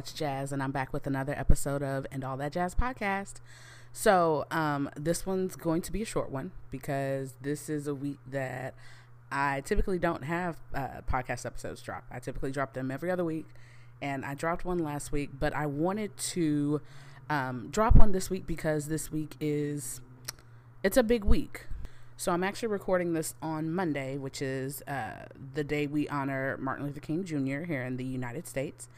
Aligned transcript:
It's 0.00 0.14
Jazz, 0.14 0.50
and 0.50 0.62
I'm 0.62 0.70
back 0.70 0.94
with 0.94 1.06
another 1.06 1.34
episode 1.34 1.82
of 1.82 2.06
And 2.10 2.24
All 2.24 2.38
That 2.38 2.52
Jazz 2.52 2.74
podcast. 2.74 3.34
So, 3.92 4.46
um, 4.50 4.88
this 4.96 5.26
one's 5.26 5.56
going 5.56 5.82
to 5.82 5.92
be 5.92 6.00
a 6.00 6.06
short 6.06 6.30
one 6.30 6.52
because 6.70 7.34
this 7.42 7.68
is 7.68 7.86
a 7.86 7.94
week 7.94 8.16
that 8.26 8.72
I 9.30 9.60
typically 9.60 9.98
don't 9.98 10.24
have 10.24 10.56
uh, 10.74 11.02
podcast 11.06 11.44
episodes 11.44 11.82
drop. 11.82 12.04
I 12.10 12.18
typically 12.18 12.50
drop 12.50 12.72
them 12.72 12.90
every 12.90 13.10
other 13.10 13.26
week, 13.26 13.44
and 14.00 14.24
I 14.24 14.32
dropped 14.32 14.64
one 14.64 14.78
last 14.78 15.12
week, 15.12 15.32
but 15.38 15.54
I 15.54 15.66
wanted 15.66 16.16
to 16.16 16.80
um, 17.28 17.68
drop 17.70 17.94
one 17.94 18.12
this 18.12 18.30
week 18.30 18.46
because 18.46 18.86
this 18.86 19.12
week 19.12 19.36
is 19.38 20.00
it's 20.82 20.96
a 20.96 21.02
big 21.02 21.24
week. 21.24 21.66
So 22.16 22.32
I'm 22.32 22.42
actually 22.42 22.68
recording 22.68 23.12
this 23.12 23.34
on 23.42 23.70
Monday, 23.70 24.16
which 24.16 24.40
is 24.40 24.80
uh, 24.88 25.26
the 25.52 25.62
day 25.62 25.86
we 25.86 26.08
honor 26.08 26.56
Martin 26.56 26.86
Luther 26.86 27.00
King 27.00 27.22
Jr. 27.22 27.64
here 27.64 27.82
in 27.82 27.98
the 27.98 28.04
United 28.04 28.46
States. 28.46 28.88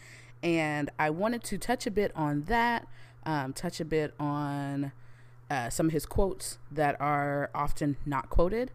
And 0.42 0.90
I 0.98 1.10
wanted 1.10 1.44
to 1.44 1.58
touch 1.58 1.86
a 1.86 1.90
bit 1.90 2.12
on 2.16 2.42
that, 2.44 2.86
um, 3.24 3.52
touch 3.52 3.80
a 3.80 3.84
bit 3.84 4.14
on 4.18 4.92
uh, 5.50 5.70
some 5.70 5.86
of 5.86 5.92
his 5.92 6.06
quotes 6.06 6.58
that 6.70 7.00
are 7.00 7.50
often 7.54 7.96
not 8.04 8.30
quoted 8.30 8.72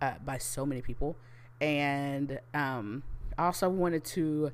uh, 0.00 0.14
by 0.24 0.38
so 0.38 0.64
many 0.64 0.82
people. 0.82 1.16
And 1.60 2.40
um, 2.54 3.02
I 3.36 3.46
also 3.46 3.68
wanted 3.68 4.04
to 4.06 4.52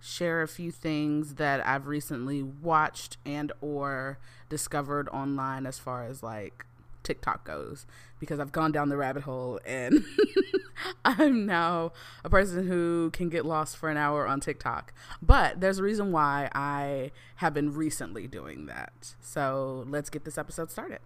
share 0.00 0.42
a 0.42 0.48
few 0.48 0.70
things 0.70 1.34
that 1.34 1.64
I've 1.66 1.86
recently 1.86 2.42
watched 2.42 3.16
and 3.26 3.52
or 3.60 4.18
discovered 4.48 5.08
online 5.08 5.66
as 5.66 5.78
far 5.78 6.04
as 6.04 6.22
like 6.22 6.64
TikTok 7.08 7.44
goes 7.44 7.86
because 8.20 8.38
I've 8.38 8.52
gone 8.52 8.70
down 8.70 8.90
the 8.90 8.98
rabbit 8.98 9.22
hole 9.22 9.60
and 9.64 10.04
I'm 11.06 11.46
now 11.46 11.92
a 12.22 12.28
person 12.28 12.68
who 12.68 13.10
can 13.12 13.30
get 13.30 13.46
lost 13.46 13.78
for 13.78 13.88
an 13.88 13.96
hour 13.96 14.26
on 14.26 14.40
TikTok. 14.40 14.92
But 15.22 15.60
there's 15.60 15.78
a 15.78 15.82
reason 15.82 16.12
why 16.12 16.50
I 16.54 17.12
have 17.36 17.54
been 17.54 17.72
recently 17.72 18.26
doing 18.26 18.66
that. 18.66 19.14
So 19.20 19.86
let's 19.88 20.10
get 20.10 20.26
this 20.26 20.36
episode 20.36 20.70
started. 20.70 21.00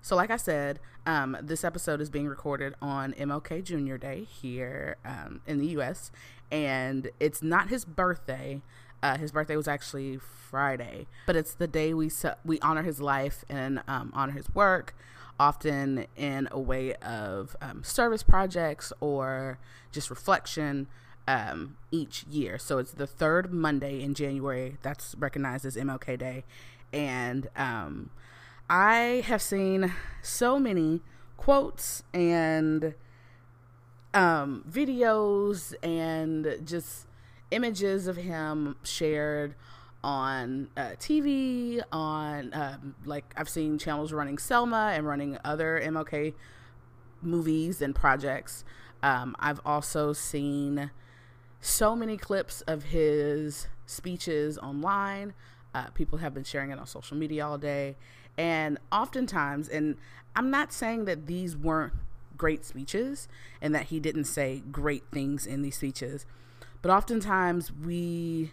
So, 0.00 0.16
like 0.16 0.30
I 0.30 0.36
said, 0.36 0.80
um, 1.06 1.36
this 1.40 1.62
episode 1.62 2.00
is 2.00 2.10
being 2.10 2.26
recorded 2.26 2.74
on 2.82 3.12
MLK 3.12 3.62
Jr. 3.62 3.96
Day 3.96 4.24
here 4.24 4.96
um, 5.04 5.42
in 5.46 5.58
the 5.58 5.66
US, 5.78 6.10
and 6.50 7.10
it's 7.20 7.40
not 7.40 7.68
his 7.68 7.84
birthday. 7.84 8.62
Uh, 9.02 9.16
his 9.18 9.32
birthday 9.32 9.56
was 9.56 9.66
actually 9.66 10.16
Friday, 10.18 11.06
but 11.26 11.34
it's 11.34 11.54
the 11.54 11.66
day 11.66 11.92
we 11.92 12.10
we 12.44 12.60
honor 12.60 12.82
his 12.82 13.00
life 13.00 13.44
and 13.48 13.82
um, 13.88 14.12
honor 14.14 14.32
his 14.32 14.54
work, 14.54 14.94
often 15.40 16.06
in 16.16 16.48
a 16.52 16.60
way 16.60 16.94
of 16.96 17.56
um, 17.60 17.82
service 17.82 18.22
projects 18.22 18.92
or 19.00 19.58
just 19.90 20.08
reflection 20.08 20.86
um, 21.26 21.76
each 21.90 22.24
year. 22.24 22.58
So 22.58 22.78
it's 22.78 22.92
the 22.92 23.06
third 23.06 23.52
Monday 23.52 24.02
in 24.02 24.14
January 24.14 24.76
that's 24.82 25.14
recognized 25.18 25.64
as 25.64 25.76
MLK 25.76 26.18
Day, 26.18 26.44
and 26.92 27.48
um, 27.56 28.10
I 28.70 29.24
have 29.26 29.42
seen 29.42 29.92
so 30.22 30.58
many 30.60 31.00
quotes 31.36 32.04
and 32.14 32.94
um, 34.14 34.64
videos 34.70 35.74
and 35.82 36.58
just 36.64 37.06
images 37.52 38.06
of 38.06 38.16
him 38.16 38.76
shared 38.82 39.54
on 40.04 40.68
uh, 40.76 40.90
TV, 40.98 41.80
on 41.92 42.52
um, 42.54 42.94
like 43.04 43.32
I've 43.36 43.48
seen 43.48 43.78
channels 43.78 44.12
running 44.12 44.38
Selma 44.38 44.92
and 44.94 45.06
running 45.06 45.38
other 45.44 45.80
MLK 45.84 46.34
movies 47.20 47.80
and 47.80 47.94
projects. 47.94 48.64
Um, 49.02 49.36
I've 49.38 49.60
also 49.64 50.12
seen 50.12 50.90
so 51.60 51.94
many 51.94 52.16
clips 52.16 52.62
of 52.62 52.84
his 52.84 53.68
speeches 53.86 54.58
online. 54.58 55.34
Uh, 55.74 55.86
people 55.94 56.18
have 56.18 56.34
been 56.34 56.44
sharing 56.44 56.70
it 56.70 56.78
on 56.78 56.86
social 56.86 57.16
media 57.16 57.46
all 57.46 57.58
day. 57.58 57.96
And 58.36 58.78
oftentimes, 58.90 59.68
and 59.68 59.96
I'm 60.34 60.50
not 60.50 60.72
saying 60.72 61.04
that 61.04 61.26
these 61.26 61.56
weren't 61.56 61.92
great 62.36 62.64
speeches 62.64 63.28
and 63.60 63.74
that 63.74 63.84
he 63.84 64.00
didn't 64.00 64.24
say 64.24 64.62
great 64.72 65.04
things 65.12 65.46
in 65.46 65.62
these 65.62 65.76
speeches, 65.76 66.26
but 66.82 66.90
oftentimes 66.90 67.72
we, 67.72 68.50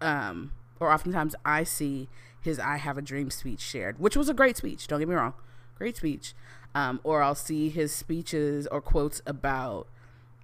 um, 0.00 0.52
or 0.80 0.92
oftentimes 0.92 1.34
I 1.44 1.64
see 1.64 2.08
his 2.40 2.58
I 2.58 2.76
Have 2.76 2.96
a 2.96 3.02
Dream 3.02 3.30
speech 3.30 3.60
shared, 3.60 3.98
which 3.98 4.16
was 4.16 4.28
a 4.28 4.34
great 4.34 4.56
speech, 4.56 4.86
don't 4.86 4.98
get 4.98 5.08
me 5.08 5.14
wrong, 5.14 5.34
great 5.76 5.96
speech. 5.96 6.34
Um, 6.74 7.00
or 7.04 7.22
I'll 7.22 7.34
see 7.34 7.68
his 7.68 7.92
speeches 7.92 8.66
or 8.68 8.80
quotes 8.80 9.20
about 9.26 9.88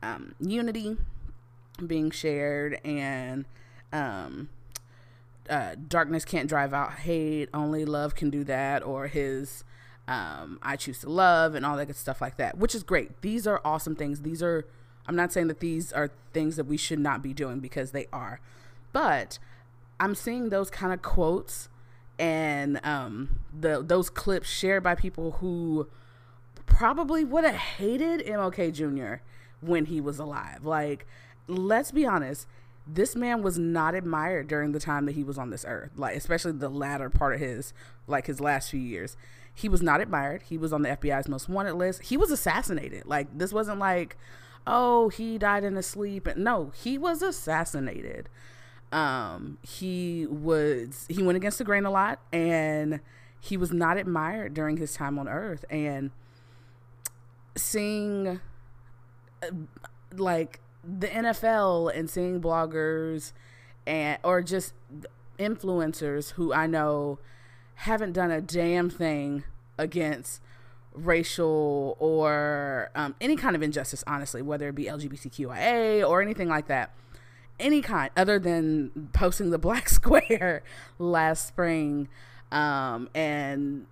um, 0.03 0.35
unity 0.39 0.99
being 1.87 2.11
shared 2.11 2.79
and 2.85 3.47
um, 3.95 4.51
uh, 5.49 5.77
darkness 5.89 6.25
can't 6.25 6.49
drive 6.49 6.75
out 6.75 6.93
hate, 6.95 7.49
only 7.55 7.85
love 7.85 8.15
can 8.15 8.29
do 8.29 8.45
that, 8.45 8.83
or 8.83 9.07
his 9.07 9.65
um, 10.07 10.59
I 10.63 10.77
choose 10.77 11.01
to 11.01 11.11
love 11.11 11.55
and 11.55 11.65
all 11.67 11.77
that 11.77 11.87
good 11.87 11.97
stuff 11.97 12.21
like 12.21 12.37
that, 12.39 12.57
which 12.57 12.75
is 12.75 12.83
great. 12.83 13.21
These 13.21 13.47
are 13.47 13.61
awesome 13.65 13.95
things. 13.95 14.23
These 14.23 14.43
are, 14.43 14.67
I'm 15.09 15.17
not 15.17 15.33
saying 15.33 15.49
that 15.49 15.61
these 15.61 15.93
are 15.93 16.11
things 16.33 16.57
that 16.57 16.65
we 16.67 16.77
should 16.77 16.99
not 16.99 17.23
be 17.23 17.33
doing 17.33 17.61
because 17.61 17.93
they 17.93 18.07
are, 18.13 18.41
but 18.93 19.39
I'm 19.99 20.15
seeing 20.15 20.51
those 20.51 20.71
kind 20.71 20.93
of 20.93 21.03
quotes 21.03 21.69
and 22.19 22.85
um, 22.85 23.39
the 23.59 23.83
those 23.83 24.11
clips 24.11 24.49
shared 24.49 24.83
by 24.83 24.95
people 24.95 25.33
who 25.33 25.89
probably 26.67 27.25
would 27.25 27.45
have 27.45 27.55
hated 27.55 28.27
MLK 28.27 28.73
Jr. 28.73 29.23
when 29.61 29.87
he 29.87 30.01
was 30.01 30.19
alive. 30.19 30.65
Like, 30.65 31.07
let's 31.47 31.91
be 31.91 32.05
honest, 32.05 32.47
this 32.87 33.15
man 33.15 33.43
was 33.43 33.59
not 33.59 33.95
admired 33.95 34.49
during 34.49 34.73
the 34.73 34.81
time 34.81 35.07
that 35.07 35.15
he 35.15 35.23
was 35.23 35.39
on 35.39 35.51
this 35.51 35.65
earth, 35.67 35.91
like 35.97 36.17
especially 36.17 36.53
the 36.53 36.69
latter 36.69 37.11
part 37.11 37.35
of 37.35 37.41
his 37.41 37.73
like 38.07 38.27
his 38.27 38.41
last 38.41 38.71
few 38.71 38.81
years. 38.81 39.17
He 39.55 39.69
was 39.69 39.83
not 39.83 40.01
admired. 40.01 40.43
He 40.43 40.57
was 40.57 40.73
on 40.73 40.83
the 40.83 40.91
FBI's 40.91 41.29
most 41.29 41.49
wanted 41.49 41.75
list. 41.75 42.03
He 42.05 42.17
was 42.17 42.31
assassinated. 42.31 43.07
Like 43.07 43.27
this 43.37 43.53
wasn't 43.53 43.81
like, 43.81 44.17
oh, 44.69 45.09
he 45.09 45.39
died 45.39 45.65
in 45.65 45.75
his 45.75 45.87
sleep. 45.87 46.29
No, 46.37 46.73
he 46.83 46.99
was 46.99 47.23
assassinated. 47.23 48.29
Um, 48.93 49.59
he 49.63 50.27
was 50.27 51.07
he 51.09 51.23
went 51.23 51.37
against 51.37 51.59
the 51.59 51.65
grain 51.65 51.85
a 51.85 51.91
lot 51.91 52.21
and 52.33 53.01
he 53.39 53.57
was 53.57 53.73
not 53.73 53.99
admired 53.99 54.55
during 54.55 54.79
his 54.79 54.95
time 54.95 55.19
on 55.19 55.29
earth 55.29 55.65
and 55.69 56.11
seeing 57.55 58.41
like 60.17 60.61
the 60.83 61.09
NFL 61.09 61.95
and 61.95 62.09
seeing 62.09 62.41
bloggers 62.41 63.33
and 63.87 64.19
or 64.23 64.41
just 64.41 64.73
influencers 65.39 66.33
who 66.33 66.53
I 66.53 66.67
know 66.67 67.19
haven't 67.77 68.13
done 68.13 68.31
a 68.31 68.41
damn 68.41 68.89
thing 68.89 69.45
against 69.77 70.41
racial 71.05 71.97
or 71.99 72.91
um, 72.95 73.15
any 73.21 73.37
kind 73.37 73.57
of 73.57 73.63
injustice, 73.63 74.05
honestly, 74.07 74.43
whether 74.43 74.69
it 74.69 74.75
be 74.75 74.85
LGBTQIA 74.85 76.09
or 76.09 76.23
anything 76.23 76.49
like 76.49 76.67
that, 76.69 76.95
any 77.59 77.83
kind 77.83 78.11
other 78.17 78.39
than 78.39 79.11
posting 79.13 79.51
the 79.51 79.59
black 79.59 79.89
square 79.99 80.63
last 80.99 81.47
spring. 81.47 82.09
Um, 82.51 83.09
and 83.15 83.87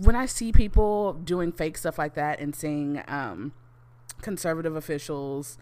when 0.00 0.16
I 0.16 0.26
see 0.26 0.52
people 0.52 1.14
doing 1.14 1.52
fake 1.52 1.78
stuff 1.78 1.98
like 1.98 2.14
that 2.14 2.40
and 2.40 2.54
seeing 2.54 3.02
um, 3.08 3.52
conservative 4.20 4.76
officials 4.76 5.58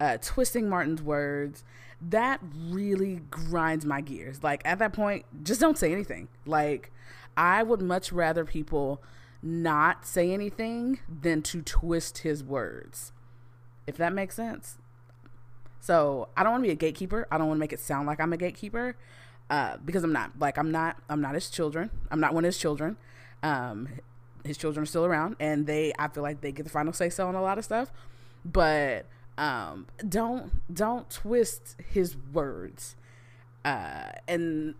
uh, 0.00 0.16
twisting 0.20 0.68
Martin's 0.68 1.02
words, 1.02 1.64
that 2.00 2.40
really 2.68 3.22
grinds 3.30 3.84
my 3.84 4.00
gears. 4.00 4.42
Like 4.42 4.62
at 4.64 4.78
that 4.78 4.92
point, 4.92 5.24
just 5.42 5.60
don't 5.60 5.76
say 5.76 5.92
anything. 5.92 6.28
Like 6.46 6.92
I 7.36 7.62
would 7.62 7.82
much 7.82 8.12
rather 8.12 8.44
people 8.44 9.02
not 9.42 10.06
say 10.06 10.32
anything 10.32 11.00
than 11.08 11.42
to 11.42 11.62
twist 11.62 12.18
his 12.18 12.42
words. 12.42 13.12
If 13.86 13.96
that 13.96 14.12
makes 14.12 14.34
sense. 14.34 14.78
So 15.80 16.28
I 16.36 16.42
don't 16.42 16.52
want 16.52 16.64
to 16.64 16.68
be 16.68 16.72
a 16.72 16.76
gatekeeper. 16.76 17.26
I 17.30 17.38
don't 17.38 17.46
want 17.46 17.58
to 17.58 17.60
make 17.60 17.72
it 17.72 17.80
sound 17.80 18.06
like 18.06 18.20
I'm 18.20 18.32
a 18.32 18.36
gatekeeper, 18.36 18.96
uh, 19.48 19.76
because 19.84 20.04
I'm 20.04 20.12
not. 20.12 20.32
Like 20.38 20.58
I'm 20.58 20.70
not. 20.70 20.96
I'm 21.08 21.20
not 21.20 21.34
his 21.34 21.48
children. 21.50 21.90
I'm 22.10 22.20
not 22.20 22.34
one 22.34 22.44
of 22.44 22.48
his 22.48 22.58
children. 22.58 22.96
Um, 23.42 23.88
his 24.44 24.58
children 24.58 24.82
are 24.82 24.86
still 24.86 25.06
around, 25.06 25.36
and 25.40 25.66
they. 25.66 25.92
I 25.98 26.08
feel 26.08 26.22
like 26.22 26.40
they 26.40 26.52
get 26.52 26.64
the 26.64 26.70
final 26.70 26.92
say 26.92 27.08
so 27.08 27.28
on 27.28 27.34
a 27.34 27.42
lot 27.42 27.58
of 27.58 27.64
stuff, 27.64 27.90
but 28.44 29.06
um, 29.38 29.86
don't 30.06 30.74
don't 30.74 31.08
twist 31.08 31.76
his 31.90 32.16
words. 32.32 32.96
Uh, 33.64 34.10
and 34.26 34.74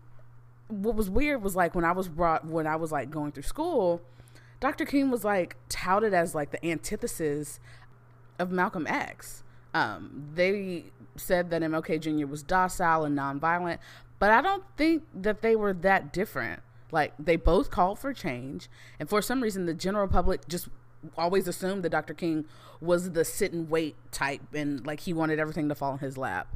what 0.67 0.95
was 0.95 1.09
weird 1.09 1.41
was 1.41 1.55
like 1.55 1.73
when 1.73 1.85
I 1.85 1.93
was 1.93 2.07
brought 2.07 2.45
when 2.45 2.67
I 2.67 2.75
was 2.75 2.91
like 2.91 3.09
going 3.09 3.31
through 3.31 3.43
school, 3.43 4.01
Dr. 4.59 4.85
King 4.85 5.09
was 5.09 5.23
like 5.23 5.55
touted 5.69 6.13
as 6.13 6.35
like 6.35 6.51
the 6.51 6.65
antithesis 6.65 7.59
of 8.37 8.51
Malcolm 8.51 8.87
X. 8.87 9.43
Um, 9.73 10.29
they 10.33 10.85
said 11.15 11.49
that 11.51 11.61
MLK 11.61 11.99
Jr. 11.99 12.25
was 12.25 12.43
docile 12.43 13.05
and 13.05 13.17
nonviolent, 13.17 13.77
but 14.17 14.31
I 14.31 14.41
don't 14.41 14.63
think 14.77 15.03
that 15.13 15.41
they 15.41 15.55
were 15.55 15.73
that 15.73 16.11
different. 16.11 16.61
Like 16.91 17.13
they 17.19 17.35
both 17.35 17.69
called 17.69 17.99
for 17.99 18.13
change, 18.13 18.69
and 18.99 19.07
for 19.07 19.21
some 19.21 19.41
reason, 19.41 19.65
the 19.65 19.75
general 19.75 20.07
public 20.07 20.47
just 20.47 20.69
always 21.17 21.47
assumed 21.47 21.83
that 21.83 21.89
Dr. 21.89 22.13
King 22.13 22.45
was 22.81 23.11
the 23.11 23.23
sit 23.23 23.53
and 23.53 23.69
wait 23.69 23.95
type, 24.11 24.41
and 24.53 24.85
like 24.85 25.01
he 25.01 25.13
wanted 25.13 25.39
everything 25.39 25.69
to 25.69 25.75
fall 25.75 25.93
in 25.93 25.99
his 25.99 26.17
lap. 26.17 26.47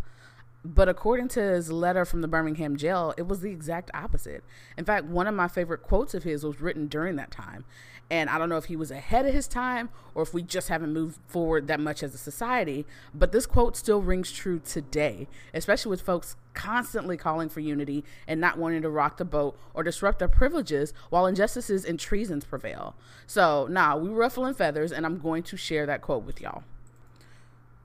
But 0.65 0.87
according 0.87 1.27
to 1.29 1.41
his 1.41 1.71
letter 1.71 2.05
from 2.05 2.21
the 2.21 2.27
Birmingham 2.27 2.77
jail, 2.77 3.13
it 3.17 3.27
was 3.27 3.41
the 3.41 3.51
exact 3.51 3.91
opposite. 3.93 4.43
In 4.77 4.85
fact, 4.85 5.05
one 5.05 5.27
of 5.27 5.35
my 5.35 5.47
favorite 5.47 5.83
quotes 5.83 6.13
of 6.13 6.23
his 6.23 6.45
was 6.45 6.61
written 6.61 6.87
during 6.87 7.15
that 7.17 7.31
time. 7.31 7.65
And 8.09 8.29
I 8.29 8.37
don't 8.37 8.49
know 8.49 8.57
if 8.57 8.65
he 8.65 8.75
was 8.75 8.91
ahead 8.91 9.25
of 9.25 9.33
his 9.33 9.47
time 9.47 9.89
or 10.13 10.23
if 10.23 10.33
we 10.33 10.41
just 10.41 10.69
haven't 10.69 10.93
moved 10.93 11.19
forward 11.27 11.67
that 11.67 11.79
much 11.79 12.03
as 12.03 12.13
a 12.13 12.17
society, 12.17 12.85
but 13.13 13.31
this 13.31 13.45
quote 13.45 13.75
still 13.75 14.01
rings 14.01 14.31
true 14.31 14.59
today, 14.59 15.27
especially 15.53 15.89
with 15.89 16.01
folks 16.01 16.35
constantly 16.53 17.17
calling 17.17 17.49
for 17.49 17.59
unity 17.59 18.03
and 18.27 18.39
not 18.39 18.57
wanting 18.57 18.83
to 18.83 18.89
rock 18.89 19.17
the 19.17 19.25
boat 19.25 19.57
or 19.73 19.83
disrupt 19.83 20.21
our 20.21 20.27
privileges 20.27 20.93
while 21.09 21.25
injustices 21.25 21.83
and 21.85 21.99
treasons 21.99 22.45
prevail. 22.45 22.93
So, 23.25 23.67
nah, 23.69 23.95
we 23.95 24.09
ruffling 24.09 24.53
feathers, 24.53 24.91
and 24.91 25.05
I'm 25.05 25.17
going 25.17 25.43
to 25.43 25.57
share 25.57 25.85
that 25.87 26.01
quote 26.01 26.23
with 26.23 26.39
y'all. 26.39 26.63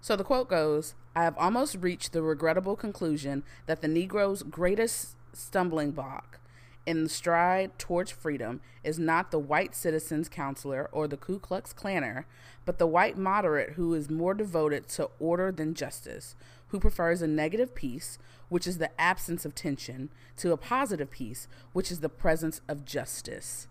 So 0.00 0.16
the 0.16 0.24
quote 0.24 0.48
goes 0.48 0.94
I 1.14 1.24
have 1.24 1.36
almost 1.38 1.76
reached 1.80 2.12
the 2.12 2.22
regrettable 2.22 2.76
conclusion 2.76 3.42
that 3.66 3.80
the 3.80 3.88
Negro's 3.88 4.42
greatest 4.42 5.16
stumbling 5.32 5.90
block 5.90 6.38
in 6.86 7.02
the 7.02 7.08
stride 7.10 7.78
towards 7.78 8.10
freedom 8.10 8.60
is 8.82 8.98
not 8.98 9.30
the 9.30 9.38
white 9.38 9.74
citizen's 9.74 10.28
counselor 10.28 10.88
or 10.90 11.06
the 11.06 11.18
Ku 11.18 11.38
Klux 11.38 11.74
Klanner, 11.74 12.24
but 12.64 12.78
the 12.78 12.86
white 12.86 13.18
moderate 13.18 13.74
who 13.74 13.92
is 13.92 14.08
more 14.08 14.32
devoted 14.32 14.88
to 14.88 15.10
order 15.18 15.52
than 15.52 15.74
justice, 15.74 16.34
who 16.68 16.80
prefers 16.80 17.20
a 17.20 17.26
negative 17.26 17.74
peace, 17.74 18.18
which 18.48 18.66
is 18.66 18.78
the 18.78 18.98
absence 18.98 19.44
of 19.44 19.54
tension, 19.54 20.08
to 20.38 20.52
a 20.52 20.56
positive 20.56 21.10
peace, 21.10 21.46
which 21.74 21.90
is 21.90 22.00
the 22.00 22.08
presence 22.08 22.62
of 22.68 22.86
justice. 22.86 23.68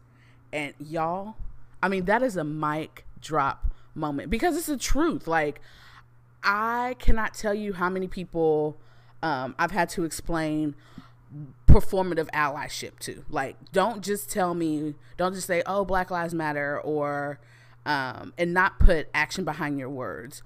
And 0.54 0.76
y'all, 0.80 1.38
I 1.82 1.88
mean, 1.88 2.06
that 2.06 2.22
is 2.22 2.38
a 2.38 2.44
mic 2.44 3.06
drop 3.20 3.72
moment 3.96 4.30
because 4.30 4.56
it's 4.56 4.68
the 4.68 4.78
truth. 4.78 5.28
Like, 5.28 5.60
I 6.44 6.96
cannot 7.00 7.34
tell 7.34 7.54
you 7.54 7.74
how 7.74 7.90
many 7.90 8.08
people 8.08 8.78
um, 9.22 9.56
I've 9.58 9.72
had 9.72 9.90
to 9.90 10.04
explain 10.04 10.76
performative 11.68 12.30
allyship 12.32 13.00
to. 13.00 13.24
Like, 13.30 13.72
don't 13.72 14.04
just 14.04 14.30
tell 14.30 14.54
me, 14.54 14.96
don't 15.18 15.34
just 15.34 15.48
say, 15.48 15.62
oh, 15.66 15.84
Black 15.84 16.10
Lives 16.10 16.34
Matter, 16.34 16.80
or, 16.80 17.40
um, 17.86 18.34
and 18.38 18.54
not 18.54 18.80
put 18.80 19.10
action 19.14 19.44
behind 19.44 19.78
your 19.78 19.90
words. 19.90 20.42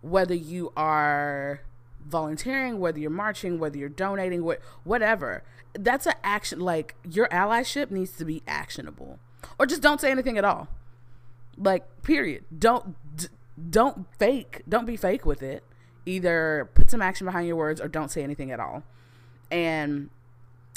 Whether 0.00 0.34
you 0.34 0.72
are 0.76 1.60
volunteering, 2.06 2.78
whether 2.80 2.98
you're 2.98 3.10
marching, 3.10 3.58
whether 3.58 3.76
you're 3.76 3.88
donating, 3.88 4.42
wh- 4.42 4.86
whatever, 4.86 5.42
that's 5.74 6.06
an 6.06 6.14
action. 6.22 6.60
Like, 6.60 6.94
your 7.08 7.28
allyship 7.28 7.90
needs 7.90 8.12
to 8.12 8.24
be 8.24 8.42
actionable. 8.46 9.18
Or 9.58 9.66
just 9.66 9.82
don't 9.82 10.00
say 10.00 10.10
anything 10.10 10.38
at 10.38 10.44
all. 10.44 10.68
Like, 11.56 12.02
period. 12.02 12.44
Don't. 12.56 12.96
D- 13.16 13.26
don't 13.70 14.06
fake 14.18 14.62
don't 14.68 14.86
be 14.86 14.96
fake 14.96 15.24
with 15.24 15.42
it. 15.42 15.62
Either 16.06 16.68
put 16.74 16.90
some 16.90 17.00
action 17.00 17.24
behind 17.24 17.46
your 17.46 17.56
words 17.56 17.80
or 17.80 17.88
don't 17.88 18.10
say 18.10 18.22
anything 18.22 18.50
at 18.50 18.60
all. 18.60 18.82
And 19.50 20.10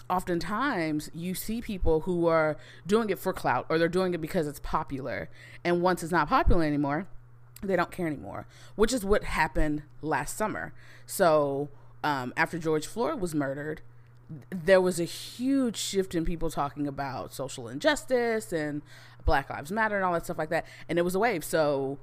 oftentimes 0.09 1.09
you 1.13 1.33
see 1.33 1.61
people 1.61 2.01
who 2.01 2.27
are 2.27 2.57
doing 2.85 3.09
it 3.09 3.19
for 3.19 3.33
clout 3.33 3.65
or 3.67 3.77
they're 3.77 3.89
doing 3.89 4.13
it 4.13 4.21
because 4.21 4.47
it's 4.47 4.59
popular. 4.59 5.29
And 5.63 5.81
once 5.81 6.03
it's 6.03 6.11
not 6.11 6.29
popular 6.29 6.63
anymore 6.63 7.07
they 7.63 7.75
don't 7.75 7.89
care 7.89 8.05
anymore 8.05 8.45
which 8.75 8.93
is 8.93 9.03
what 9.03 9.23
happened 9.23 9.81
last 10.01 10.37
summer. 10.37 10.73
So 11.07 11.69
um, 12.03 12.31
after 12.37 12.59
george 12.59 12.85
floyd 12.85 13.19
was 13.19 13.33
murdered 13.33 13.81
there 14.49 14.81
was 14.81 14.99
a 14.99 15.05
huge 15.05 15.77
shift 15.77 16.13
in 16.13 16.25
people 16.25 16.49
talking 16.49 16.87
about 16.87 17.33
social 17.33 17.67
injustice 17.67 18.51
and 18.51 18.81
black 19.25 19.49
lives 19.49 19.71
matter 19.71 19.95
and 19.95 20.05
all 20.05 20.13
that 20.13 20.25
stuff 20.25 20.37
like 20.37 20.49
that. 20.49 20.65
And 20.89 20.97
it 20.97 21.03
was 21.03 21.15
a 21.15 21.19
wave. 21.19 21.43
So 21.43 21.97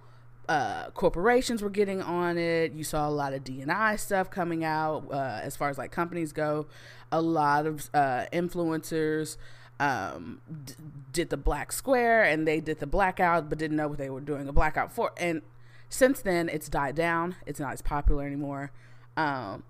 uh, 0.49 0.91
corporations 0.91 1.62
were 1.62 1.70
getting 1.70 2.02
on 2.02 2.38
it. 2.38 2.73
You 2.73 2.85
saw 2.85 3.08
a 3.08 3.11
lot 3.11 3.32
of 3.32 3.44
DNI 3.44 3.99
stuff 3.99 4.31
coming 4.31 4.64
out 4.64 5.05
uh, 5.11 5.41
as 5.43 5.56
far 5.56 5.70
as 5.70 5.79
like 5.79 5.91
companies 5.91 6.32
go. 6.32 6.67
A 7.11 7.20
lot 7.20 7.67
of 7.67 7.88
uh, 7.94 8.26
influencers 8.32 9.37
um, 9.81 10.41
d- 10.64 10.75
did 11.12 11.31
the 11.31 11.37
black 11.37 11.73
square 11.73 12.25
and 12.25 12.46
they 12.46 12.61
did 12.61 12.81
the 12.81 12.87
blackout, 12.87 13.49
but 13.49 13.58
didn't 13.58 13.76
know 13.76 13.88
what 13.88 13.99
they 13.99 14.11
were 14.11 14.20
doing 14.20 14.49
a 14.49 14.52
blackout 14.52 14.93
for. 14.93 15.12
And 15.17 15.43
since 15.88 16.20
then, 16.20 16.49
it's 16.49 16.69
died 16.69 16.94
down. 16.94 17.37
It's 17.47 17.61
not 17.61 17.73
as 17.73 17.82
popular 17.82 18.26
anymore. 18.26 18.73
Um, 19.17 19.62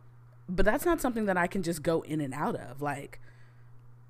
but 0.49 0.65
that's 0.65 0.85
not 0.85 1.01
something 1.01 1.27
that 1.27 1.37
I 1.37 1.47
can 1.47 1.63
just 1.63 1.83
go 1.83 2.03
in 2.03 2.21
and 2.21 2.35
out 2.35 2.57
of. 2.57 2.83
Like, 2.83 3.21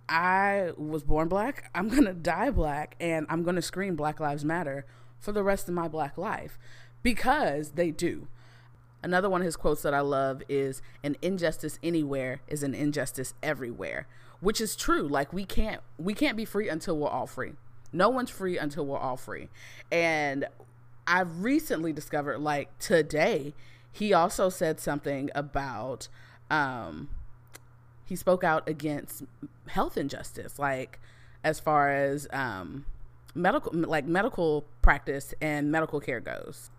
I 0.08 0.72
was 0.76 1.02
born 1.02 1.28
black. 1.28 1.70
I'm 1.74 1.88
to 2.04 2.12
die 2.14 2.50
black. 2.50 2.96
And 3.00 3.26
I'm 3.28 3.42
to 3.56 3.62
scream 3.62 3.96
Black 3.96 4.20
Lives 4.20 4.44
Matter 4.44 4.86
for 5.24 5.32
the 5.32 5.42
rest 5.42 5.68
of 5.68 5.74
my 5.74 5.88
black 5.88 6.16
life 6.18 6.58
because 7.02 7.72
they 7.72 7.90
do. 7.90 8.28
Another 9.02 9.28
one 9.28 9.42
of 9.42 9.44
his 9.44 9.56
quotes 9.56 9.82
that 9.82 9.92
I 9.92 10.00
love 10.00 10.42
is 10.48 10.80
an 11.02 11.16
injustice 11.20 11.78
anywhere 11.82 12.40
is 12.48 12.62
an 12.62 12.74
injustice 12.74 13.34
everywhere, 13.42 14.06
which 14.40 14.60
is 14.60 14.76
true. 14.76 15.06
Like 15.06 15.32
we 15.32 15.44
can't 15.44 15.82
we 15.98 16.14
can't 16.14 16.36
be 16.36 16.44
free 16.44 16.68
until 16.68 16.96
we're 16.96 17.08
all 17.08 17.26
free. 17.26 17.52
No 17.92 18.08
one's 18.08 18.30
free 18.30 18.58
until 18.58 18.86
we're 18.86 18.98
all 18.98 19.16
free. 19.16 19.48
And 19.92 20.46
I've 21.06 21.42
recently 21.42 21.92
discovered 21.92 22.38
like 22.38 22.78
today 22.78 23.54
he 23.92 24.12
also 24.12 24.48
said 24.48 24.80
something 24.80 25.30
about 25.34 26.08
um 26.50 27.10
he 28.06 28.16
spoke 28.16 28.42
out 28.42 28.68
against 28.68 29.24
health 29.68 29.96
injustice 29.96 30.58
like 30.58 30.98
as 31.42 31.60
far 31.60 31.90
as 31.90 32.26
um 32.32 32.86
medical 33.34 33.72
like 33.72 34.06
medical 34.06 34.64
practice 34.82 35.34
and 35.40 35.70
medical 35.70 36.00
care 36.00 36.20
goes. 36.20 36.70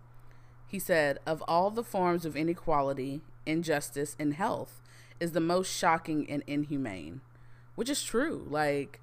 He 0.66 0.78
said, 0.78 1.18
"Of 1.26 1.42
all 1.46 1.70
the 1.70 1.84
forms 1.84 2.24
of 2.24 2.36
inequality, 2.36 3.22
injustice 3.44 4.16
in 4.18 4.32
health 4.32 4.82
is 5.20 5.32
the 5.32 5.40
most 5.40 5.72
shocking 5.72 6.28
and 6.28 6.42
inhumane." 6.46 7.20
Which 7.74 7.90
is 7.90 8.02
true. 8.02 8.46
Like 8.48 9.00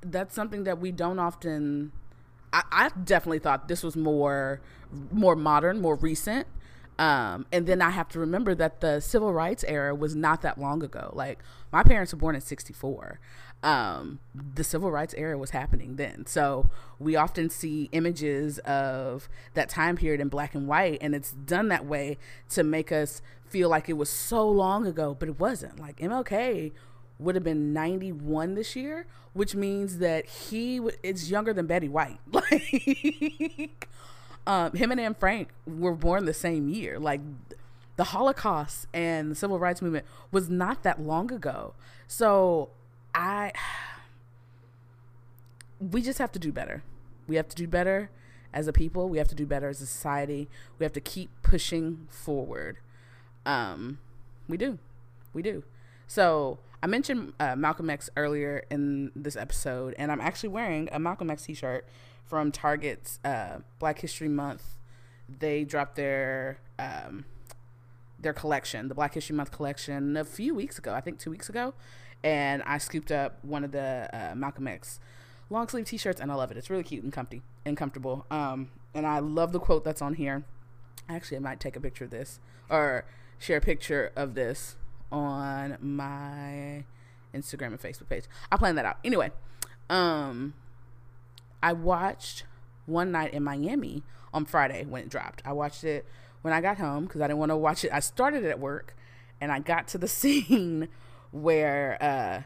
that's 0.00 0.34
something 0.34 0.64
that 0.64 0.78
we 0.78 0.92
don't 0.92 1.18
often 1.18 1.92
I, 2.52 2.62
I 2.72 2.88
definitely 3.04 3.40
thought 3.40 3.68
this 3.68 3.82
was 3.82 3.96
more 3.96 4.60
more 5.10 5.36
modern, 5.36 5.80
more 5.80 5.96
recent. 5.96 6.46
Um, 6.98 7.46
and 7.52 7.66
then 7.66 7.82
I 7.82 7.90
have 7.90 8.08
to 8.10 8.18
remember 8.18 8.54
that 8.54 8.80
the 8.80 9.00
civil 9.00 9.32
rights 9.32 9.64
era 9.68 9.94
was 9.94 10.16
not 10.16 10.40
that 10.42 10.58
long 10.58 10.82
ago. 10.82 11.12
Like 11.14 11.40
my 11.70 11.82
parents 11.82 12.12
were 12.12 12.18
born 12.18 12.34
in 12.34 12.40
64 12.40 13.20
um, 13.62 14.20
the 14.34 14.62
civil 14.62 14.90
rights 14.90 15.14
era 15.16 15.36
was 15.36 15.50
happening 15.50 15.96
then. 15.96 16.26
So 16.26 16.70
we 16.98 17.16
often 17.16 17.50
see 17.50 17.88
images 17.92 18.58
of 18.60 19.28
that 19.54 19.68
time 19.68 19.96
period 19.96 20.20
in 20.20 20.28
black 20.28 20.54
and 20.54 20.68
white, 20.68 20.98
and 21.00 21.14
it's 21.14 21.32
done 21.32 21.68
that 21.68 21.84
way 21.86 22.18
to 22.50 22.62
make 22.62 22.92
us 22.92 23.22
feel 23.48 23.68
like 23.68 23.88
it 23.88 23.94
was 23.94 24.10
so 24.10 24.48
long 24.48 24.86
ago, 24.86 25.16
but 25.18 25.28
it 25.28 25.40
wasn't. 25.40 25.80
Like 25.80 25.96
MLK 25.98 26.72
would 27.18 27.34
have 27.34 27.44
been 27.44 27.72
91 27.72 28.54
this 28.54 28.76
year, 28.76 29.06
which 29.32 29.54
means 29.54 29.98
that 29.98 30.26
he 30.26 30.76
w- 30.76 30.96
is 31.02 31.30
younger 31.30 31.52
than 31.52 31.66
Betty 31.66 31.88
White. 31.88 32.18
Like, 32.32 33.88
um, 34.46 34.72
him 34.72 34.90
and 34.90 35.00
Anne 35.00 35.14
Frank 35.14 35.48
were 35.66 35.94
born 35.94 36.24
the 36.24 36.34
same 36.34 36.68
year. 36.68 36.98
Like, 36.98 37.20
the 37.96 38.04
Holocaust 38.04 38.86
and 38.92 39.30
the 39.30 39.34
civil 39.34 39.58
rights 39.58 39.82
movement 39.82 40.04
was 40.30 40.48
not 40.48 40.82
that 40.82 41.00
long 41.00 41.32
ago. 41.32 41.74
So 42.06 42.70
I 43.14 43.52
we 45.80 46.02
just 46.02 46.18
have 46.18 46.32
to 46.32 46.38
do 46.38 46.52
better. 46.52 46.82
We 47.26 47.36
have 47.36 47.48
to 47.48 47.56
do 47.56 47.66
better 47.66 48.10
as 48.52 48.68
a 48.68 48.72
people. 48.72 49.08
We 49.08 49.18
have 49.18 49.28
to 49.28 49.34
do 49.34 49.46
better 49.46 49.68
as 49.68 49.80
a 49.80 49.86
society. 49.86 50.48
We 50.78 50.84
have 50.84 50.92
to 50.92 51.00
keep 51.00 51.30
pushing 51.42 52.06
forward. 52.10 52.78
Um, 53.44 53.98
we 54.48 54.56
do, 54.56 54.78
we 55.32 55.42
do. 55.42 55.64
So 56.06 56.58
I 56.82 56.86
mentioned 56.86 57.32
uh, 57.40 57.56
Malcolm 57.56 57.90
X 57.90 58.08
earlier 58.16 58.64
in 58.70 59.10
this 59.16 59.36
episode, 59.36 59.94
and 59.98 60.12
I'm 60.12 60.20
actually 60.20 60.50
wearing 60.50 60.88
a 60.92 60.98
Malcolm 60.98 61.30
X 61.30 61.44
T-shirt 61.44 61.86
from 62.26 62.52
Target's 62.52 63.18
uh, 63.24 63.58
Black 63.78 64.00
History 64.00 64.28
Month. 64.28 64.76
They 65.28 65.64
dropped 65.64 65.96
their 65.96 66.58
um, 66.78 67.24
their 68.18 68.32
collection, 68.32 68.88
the 68.88 68.94
Black 68.94 69.14
History 69.14 69.36
Month 69.36 69.52
collection, 69.52 70.16
a 70.16 70.24
few 70.24 70.54
weeks 70.54 70.78
ago. 70.78 70.94
I 70.94 71.00
think 71.00 71.18
two 71.18 71.30
weeks 71.30 71.48
ago 71.48 71.74
and 72.22 72.62
I 72.64 72.78
scooped 72.78 73.12
up 73.12 73.38
one 73.44 73.64
of 73.64 73.72
the 73.72 74.08
uh, 74.12 74.34
Malcolm 74.34 74.66
X 74.66 74.98
long 75.48 75.68
sleeve 75.68 75.84
t-shirts 75.84 76.20
and 76.20 76.32
I 76.32 76.34
love 76.34 76.50
it. 76.50 76.56
It's 76.56 76.70
really 76.70 76.82
cute 76.82 77.04
and 77.04 77.12
comfy 77.12 77.42
and 77.64 77.76
comfortable. 77.76 78.26
Um, 78.30 78.70
and 78.94 79.06
I 79.06 79.20
love 79.20 79.52
the 79.52 79.60
quote 79.60 79.84
that's 79.84 80.02
on 80.02 80.14
here. 80.14 80.44
Actually, 81.08 81.36
I 81.36 81.40
might 81.40 81.60
take 81.60 81.76
a 81.76 81.80
picture 81.80 82.04
of 82.04 82.10
this 82.10 82.40
or 82.68 83.04
share 83.38 83.58
a 83.58 83.60
picture 83.60 84.12
of 84.16 84.34
this 84.34 84.76
on 85.12 85.78
my 85.80 86.84
Instagram 87.32 87.68
and 87.68 87.80
Facebook 87.80 88.08
page. 88.08 88.24
I'll 88.50 88.58
plan 88.58 88.74
that 88.74 88.84
out. 88.84 88.98
Anyway, 89.04 89.30
um, 89.88 90.54
I 91.62 91.72
watched 91.72 92.44
one 92.86 93.12
night 93.12 93.32
in 93.32 93.42
Miami 93.42 94.02
on 94.32 94.44
Friday 94.44 94.84
when 94.84 95.02
it 95.02 95.08
dropped. 95.08 95.42
I 95.44 95.52
watched 95.52 95.84
it 95.84 96.06
when 96.42 96.52
I 96.52 96.60
got 96.60 96.78
home 96.78 97.04
because 97.04 97.20
I 97.20 97.26
didn't 97.26 97.38
want 97.38 97.50
to 97.50 97.56
watch 97.56 97.84
it. 97.84 97.90
I 97.92 98.00
started 98.00 98.44
it 98.44 98.50
at 98.50 98.60
work 98.60 98.94
and 99.40 99.52
I 99.52 99.58
got 99.58 99.88
to 99.88 99.98
the 99.98 100.08
scene 100.08 100.88
where 101.32 101.98
uh, 102.00 102.42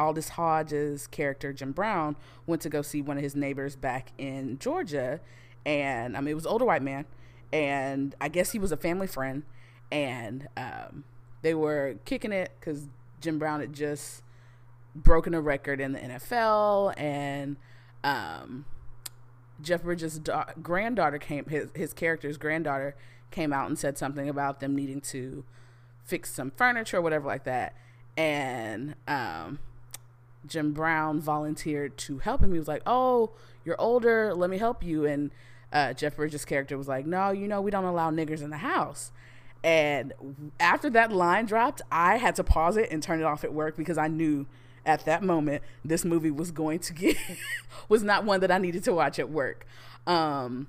Aldis 0.00 0.30
Hodge's 0.30 1.06
character 1.06 1.52
Jim 1.52 1.72
Brown 1.72 2.16
went 2.46 2.62
to 2.62 2.68
go 2.68 2.82
see 2.82 3.02
one 3.02 3.16
of 3.16 3.22
his 3.22 3.34
neighbors 3.34 3.76
back 3.76 4.12
in 4.18 4.58
Georgia, 4.58 5.20
and 5.64 6.16
I 6.16 6.20
mean 6.20 6.32
it 6.32 6.34
was 6.34 6.46
older 6.46 6.64
white 6.64 6.82
man, 6.82 7.06
and 7.52 8.14
I 8.20 8.28
guess 8.28 8.52
he 8.52 8.58
was 8.58 8.72
a 8.72 8.76
family 8.76 9.06
friend, 9.06 9.42
and 9.90 10.48
um, 10.56 11.04
they 11.42 11.54
were 11.54 11.96
kicking 12.04 12.32
it 12.32 12.52
because 12.58 12.88
Jim 13.20 13.38
Brown 13.38 13.60
had 13.60 13.72
just 13.72 14.22
broken 14.94 15.34
a 15.34 15.40
record 15.40 15.80
in 15.80 15.92
the 15.92 15.98
NFL, 15.98 16.98
and 16.98 17.56
um, 18.06 18.64
Jeff 19.60 19.82
Bridges' 19.82 20.18
da- 20.20 20.52
granddaughter 20.62 21.18
came. 21.18 21.44
His 21.46 21.68
his 21.74 21.92
character's 21.92 22.38
granddaughter 22.38 22.94
came 23.30 23.52
out 23.52 23.68
and 23.68 23.78
said 23.78 23.98
something 23.98 24.28
about 24.28 24.60
them 24.60 24.74
needing 24.76 25.00
to 25.00 25.44
fix 26.04 26.32
some 26.32 26.52
furniture 26.52 26.98
or 26.98 27.02
whatever 27.02 27.26
like 27.26 27.44
that, 27.44 27.74
and 28.16 28.94
um, 29.08 29.58
Jim 30.46 30.72
Brown 30.72 31.20
volunteered 31.20 31.98
to 31.98 32.18
help 32.18 32.42
him. 32.42 32.52
He 32.52 32.58
was 32.58 32.68
like, 32.68 32.82
"Oh, 32.86 33.32
you're 33.64 33.80
older. 33.80 34.32
Let 34.34 34.50
me 34.50 34.58
help 34.58 34.84
you." 34.84 35.04
And 35.04 35.32
uh, 35.72 35.92
Jeff 35.92 36.14
Bridges' 36.16 36.44
character 36.44 36.78
was 36.78 36.86
like, 36.86 37.06
"No, 37.06 37.32
you 37.32 37.48
know 37.48 37.60
we 37.60 37.72
don't 37.72 37.84
allow 37.84 38.12
niggers 38.12 38.40
in 38.40 38.50
the 38.50 38.58
house." 38.58 39.10
And 39.64 40.12
after 40.60 40.88
that 40.90 41.10
line 41.10 41.46
dropped, 41.46 41.82
I 41.90 42.18
had 42.18 42.36
to 42.36 42.44
pause 42.44 42.76
it 42.76 42.88
and 42.92 43.02
turn 43.02 43.18
it 43.18 43.24
off 43.24 43.42
at 43.42 43.52
work 43.52 43.76
because 43.76 43.98
I 43.98 44.06
knew 44.06 44.46
at 44.86 45.04
that 45.04 45.22
moment 45.22 45.62
this 45.84 46.04
movie 46.04 46.30
was 46.30 46.50
going 46.50 46.78
to 46.78 46.92
get 46.92 47.16
was 47.88 48.02
not 48.02 48.24
one 48.24 48.40
that 48.40 48.50
I 48.50 48.58
needed 48.58 48.84
to 48.84 48.94
watch 48.94 49.18
at 49.18 49.30
work. 49.30 49.66
Um, 50.06 50.68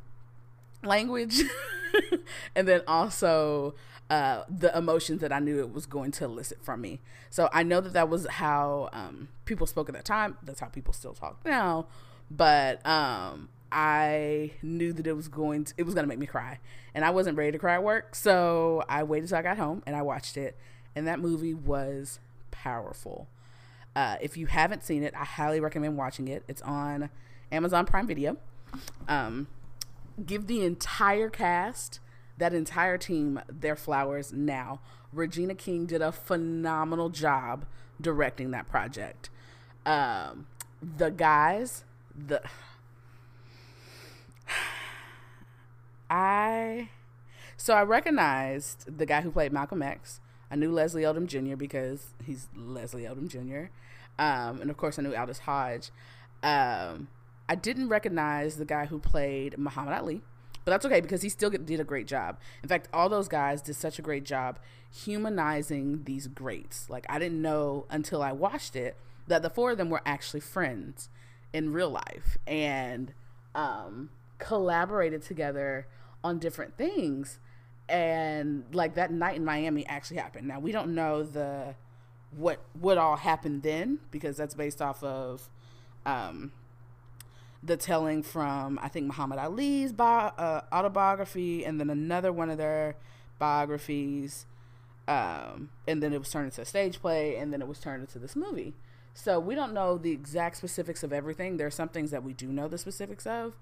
language, 0.83 1.41
and 2.55 2.67
then 2.67 2.81
also 2.87 3.75
uh, 4.09 4.43
the 4.49 4.75
emotions 4.77 5.21
that 5.21 5.31
I 5.31 5.39
knew 5.39 5.59
it 5.59 5.73
was 5.73 5.85
going 5.85 6.11
to 6.11 6.25
elicit 6.25 6.63
from 6.63 6.81
me. 6.81 6.99
So 7.29 7.49
I 7.51 7.63
know 7.63 7.81
that 7.81 7.93
that 7.93 8.09
was 8.09 8.27
how 8.27 8.89
um, 8.93 9.29
people 9.45 9.67
spoke 9.67 9.89
at 9.89 9.95
that 9.95 10.05
time. 10.05 10.37
That's 10.43 10.59
how 10.59 10.67
people 10.67 10.93
still 10.93 11.13
talk 11.13 11.39
now. 11.45 11.87
But 12.29 12.85
um, 12.85 13.49
I 13.71 14.51
knew 14.61 14.93
that 14.93 15.07
it 15.07 15.13
was 15.13 15.27
going 15.27 15.65
to, 15.65 15.73
it 15.77 15.83
was 15.83 15.93
going 15.93 16.03
to 16.03 16.09
make 16.09 16.19
me 16.19 16.25
cry, 16.25 16.59
and 16.93 17.05
I 17.05 17.09
wasn't 17.09 17.37
ready 17.37 17.51
to 17.51 17.59
cry 17.59 17.75
at 17.75 17.83
work. 17.83 18.15
So 18.15 18.83
I 18.89 19.03
waited 19.03 19.29
till 19.29 19.37
I 19.37 19.41
got 19.41 19.57
home 19.57 19.83
and 19.85 19.95
I 19.95 20.01
watched 20.01 20.37
it, 20.37 20.57
and 20.95 21.07
that 21.07 21.19
movie 21.19 21.53
was 21.53 22.19
powerful. 22.51 23.27
Uh, 23.97 24.15
if 24.21 24.37
you 24.37 24.45
haven't 24.45 24.83
seen 24.83 25.01
it, 25.01 25.11
I 25.15 25.25
highly 25.25 25.59
recommend 25.59 25.97
watching 25.97 26.27
it. 26.27 26.43
It's 26.47 26.61
on 26.61 27.09
Amazon 27.51 27.87
Prime 27.87 28.05
Video. 28.05 28.37
Um, 29.07 29.47
give 30.23 30.45
the 30.45 30.63
entire 30.63 31.31
cast 31.31 31.99
that 32.37 32.53
entire 32.53 32.99
team 32.99 33.41
their 33.49 33.75
flowers 33.75 34.31
now. 34.31 34.81
Regina 35.11 35.55
King 35.55 35.87
did 35.87 36.03
a 36.03 36.11
phenomenal 36.11 37.09
job 37.09 37.65
directing 37.99 38.51
that 38.51 38.69
project. 38.69 39.31
Um, 39.83 40.45
the 40.79 41.09
guys, 41.09 41.83
the 42.15 42.43
I 46.07 46.89
so 47.57 47.73
I 47.73 47.81
recognized 47.81 48.95
the 48.95 49.07
guy 49.07 49.21
who 49.21 49.31
played 49.31 49.51
Malcolm 49.51 49.81
X. 49.81 50.21
I 50.51 50.55
knew 50.55 50.71
Leslie 50.71 51.01
Odom 51.01 51.25
Jr. 51.25 51.55
because 51.55 52.13
he's 52.23 52.47
Leslie 52.55 53.03
Odom 53.03 53.27
Jr. 53.27 53.71
Um, 54.19 54.61
and 54.61 54.69
of 54.69 54.77
course 54.77 54.97
I 54.97 55.01
knew 55.01 55.15
Aldis 55.15 55.39
Hodge. 55.39 55.91
Um, 56.43 57.07
I 57.49 57.55
didn't 57.55 57.89
recognize 57.89 58.57
the 58.57 58.65
guy 58.65 58.85
who 58.85 58.99
played 58.99 59.57
Muhammad 59.57 59.93
Ali. 59.93 60.21
But 60.65 60.71
that's 60.71 60.85
okay 60.85 60.99
because 60.99 61.21
he 61.21 61.29
still 61.29 61.49
did 61.49 61.79
a 61.79 61.85
great 61.85 62.07
job. 62.07 62.37
In 62.61 62.67
fact, 62.67 62.89
all 62.91 63.07
those 63.07 63.29
guys 63.29 63.61
did 63.61 63.77
such 63.77 63.99
a 63.99 64.01
great 64.01 64.25
job 64.25 64.59
humanizing 64.91 66.03
these 66.03 66.27
greats. 66.27 66.89
Like 66.89 67.05
I 67.07 67.19
didn't 67.19 67.41
know 67.41 67.85
until 67.89 68.21
I 68.21 68.33
watched 68.33 68.75
it 68.75 68.97
that 69.27 69.41
the 69.43 69.49
four 69.49 69.71
of 69.71 69.77
them 69.77 69.89
were 69.89 70.01
actually 70.05 70.41
friends 70.41 71.07
in 71.53 71.71
real 71.71 71.89
life 71.89 72.37
and 72.45 73.13
um, 73.55 74.09
collaborated 74.39 75.21
together 75.21 75.87
on 76.21 76.37
different 76.37 76.77
things. 76.77 77.39
And 77.87 78.65
like 78.73 78.95
that 78.95 79.09
night 79.09 79.37
in 79.37 79.45
Miami 79.45 79.85
actually 79.87 80.17
happened. 80.17 80.49
Now 80.49 80.59
we 80.59 80.73
don't 80.73 80.93
know 80.93 81.23
the 81.23 81.75
what 82.31 82.59
what 82.79 82.97
all 82.97 83.15
happened 83.15 83.63
then 83.63 83.99
because 84.11 84.37
that's 84.37 84.53
based 84.53 84.81
off 84.81 85.03
of 85.03 85.49
um, 86.05 86.51
the 87.63 87.77
telling 87.77 88.23
from 88.23 88.79
I 88.81 88.87
think 88.87 89.07
Muhammad 89.07 89.39
Ali's 89.39 89.91
bi- 89.91 90.31
uh, 90.37 90.61
autobiography, 90.71 91.63
and 91.65 91.79
then 91.79 91.89
another 91.89 92.31
one 92.31 92.49
of 92.49 92.57
their 92.57 92.95
biographies, 93.39 94.45
um, 95.07 95.69
and 95.87 96.01
then 96.01 96.13
it 96.13 96.19
was 96.19 96.29
turned 96.29 96.45
into 96.45 96.61
a 96.61 96.65
stage 96.65 96.99
play, 96.99 97.35
and 97.37 97.51
then 97.53 97.61
it 97.61 97.67
was 97.67 97.79
turned 97.79 98.01
into 98.01 98.19
this 98.19 98.35
movie. 98.35 98.73
So 99.13 99.39
we 99.39 99.55
don't 99.55 99.73
know 99.73 99.97
the 99.97 100.11
exact 100.11 100.57
specifics 100.57 101.01
of 101.03 101.11
everything. 101.11 101.57
There 101.57 101.67
are 101.67 101.71
some 101.71 101.89
things 101.89 102.11
that 102.11 102.23
we 102.23 102.33
do 102.33 102.47
know 102.47 102.67
the 102.67 102.77
specifics 102.77 103.25
of, 103.25 103.57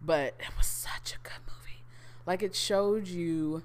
but 0.00 0.34
it 0.40 0.56
was 0.56 0.66
such 0.66 1.12
a 1.14 1.18
good 1.22 1.42
movie. 1.46 1.82
Like 2.26 2.42
it 2.42 2.54
showed 2.54 3.06
you, 3.06 3.64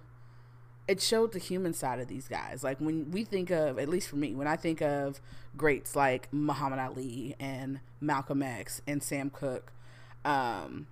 it 0.90 1.00
showed 1.00 1.34
the 1.34 1.40
human 1.40 1.72
side 1.72 2.00
of 2.00 2.08
these 2.08 2.28
guys. 2.28 2.64
Like 2.64 2.80
when 2.80 3.12
we 3.12 3.24
think 3.24 3.52
of, 3.52 3.78
at 3.78 3.88
least 3.88 4.10
for 4.10 4.16
me, 4.16 4.34
when 4.34 4.48
I 4.48 4.56
think 4.56 4.82
of 4.82 5.22
greats 5.56 5.96
like 5.96 6.28
Muhammad 6.34 6.80
Ali 6.80 7.36
and 7.40 7.80
Malcolm 8.02 8.42
X 8.42 8.82
and 8.88 9.04
Sam 9.04 9.30
Cooke, 9.30 9.72
um, 10.26 10.88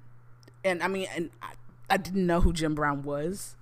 and 0.63 0.83
I 0.83 0.87
mean, 0.87 1.07
and 1.15 1.31
I, 1.41 1.53
I 1.89 1.97
didn't 1.97 2.27
know 2.27 2.41
who 2.41 2.53
Jim 2.53 2.75
Brown 2.75 3.01
was. 3.01 3.55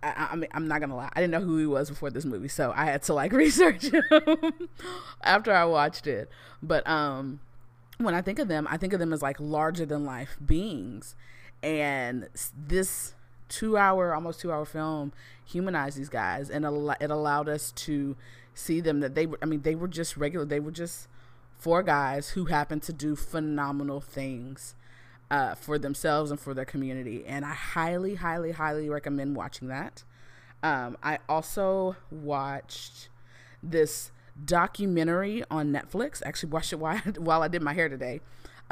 I, 0.00 0.28
I, 0.30 0.36
mean, 0.36 0.48
I'm 0.54 0.68
not 0.68 0.80
gonna 0.80 0.94
lie. 0.94 1.10
I 1.12 1.20
didn't 1.20 1.32
know 1.32 1.40
who 1.40 1.58
he 1.58 1.66
was 1.66 1.90
before 1.90 2.10
this 2.10 2.24
movie, 2.24 2.46
so 2.46 2.72
I 2.76 2.84
had 2.84 3.02
to 3.02 3.14
like 3.14 3.32
research 3.44 3.90
him 3.90 4.04
after 5.24 5.52
I 5.52 5.64
watched 5.64 6.06
it. 6.06 6.30
But 6.62 6.86
um, 6.88 7.40
when 7.98 8.14
I 8.14 8.22
think 8.22 8.38
of 8.38 8.46
them, 8.46 8.68
I 8.70 8.76
think 8.76 8.92
of 8.92 9.00
them 9.00 9.12
as 9.12 9.22
like 9.22 9.40
larger 9.40 9.86
than 9.86 10.04
life 10.04 10.36
beings, 10.44 11.16
and 11.64 12.28
this 12.56 13.14
two 13.52 13.76
hour, 13.76 14.14
almost 14.14 14.40
two 14.40 14.50
hour 14.50 14.64
film 14.64 15.12
humanized 15.44 15.98
these 15.98 16.08
guys, 16.08 16.48
and 16.48 16.64
it 16.64 17.10
allowed 17.10 17.48
us 17.48 17.72
to 17.72 18.16
see 18.54 18.80
them 18.80 19.00
that 19.00 19.14
they 19.14 19.26
were. 19.26 19.38
I 19.42 19.46
mean, 19.46 19.62
they 19.62 19.74
were 19.74 19.88
just 19.88 20.16
regular. 20.16 20.46
They 20.46 20.60
were 20.60 20.70
just 20.70 21.08
four 21.58 21.82
guys 21.82 22.30
who 22.30 22.46
happened 22.46 22.82
to 22.82 22.92
do 22.92 23.14
phenomenal 23.14 24.00
things 24.00 24.74
uh, 25.30 25.54
for 25.54 25.78
themselves 25.78 26.30
and 26.30 26.40
for 26.40 26.54
their 26.54 26.64
community. 26.64 27.24
And 27.26 27.44
I 27.44 27.52
highly, 27.52 28.16
highly, 28.16 28.52
highly 28.52 28.88
recommend 28.88 29.36
watching 29.36 29.68
that. 29.68 30.02
Um, 30.62 30.96
I 31.02 31.18
also 31.28 31.96
watched 32.10 33.08
this 33.62 34.10
documentary 34.42 35.44
on 35.50 35.72
Netflix. 35.72 36.22
Actually, 36.24 36.50
watched 36.50 36.72
it 36.72 36.76
while, 36.76 36.98
while 37.18 37.42
I 37.42 37.48
did 37.48 37.62
my 37.62 37.74
hair 37.74 37.88
today. 37.88 38.20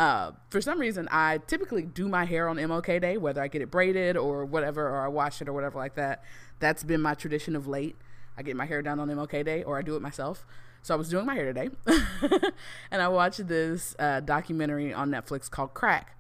Uh, 0.01 0.33
for 0.49 0.63
some 0.63 0.81
reason, 0.81 1.07
I 1.11 1.41
typically 1.47 1.83
do 1.83 2.09
my 2.09 2.25
hair 2.25 2.49
on 2.49 2.57
MLK 2.57 3.03
Day, 3.03 3.19
whether 3.19 3.43
I 3.43 3.49
get 3.49 3.61
it 3.61 3.71
braided 3.71 4.17
or 4.17 4.47
whatever, 4.47 4.89
or 4.89 5.05
I 5.05 5.09
wash 5.09 5.43
it 5.43 5.49
or 5.49 5.53
whatever 5.53 5.79
like 5.79 5.95
that. 5.97 6.25
That's 6.59 6.83
been 6.83 7.03
my 7.03 7.13
tradition 7.13 7.55
of 7.55 7.67
late. 7.67 7.97
I 8.35 8.43
get 8.43 8.57
my 8.57 8.65
hair 8.65 8.81
done 8.81 8.99
on 8.99 9.09
MLK 9.09 9.45
Day, 9.45 9.63
or 9.63 9.77
I 9.77 9.83
do 9.83 9.97
it 9.97 10.01
myself. 10.01 10.47
So 10.81 10.95
I 10.95 10.97
was 10.97 11.11
doing 11.11 11.27
my 11.27 11.35
hair 11.35 11.45
today, 11.45 11.69
and 12.91 13.03
I 13.03 13.09
watched 13.09 13.47
this 13.47 13.95
uh, 13.99 14.21
documentary 14.21 14.95
on 14.95 15.11
Netflix 15.11 15.51
called 15.51 15.75
Crack 15.75 16.17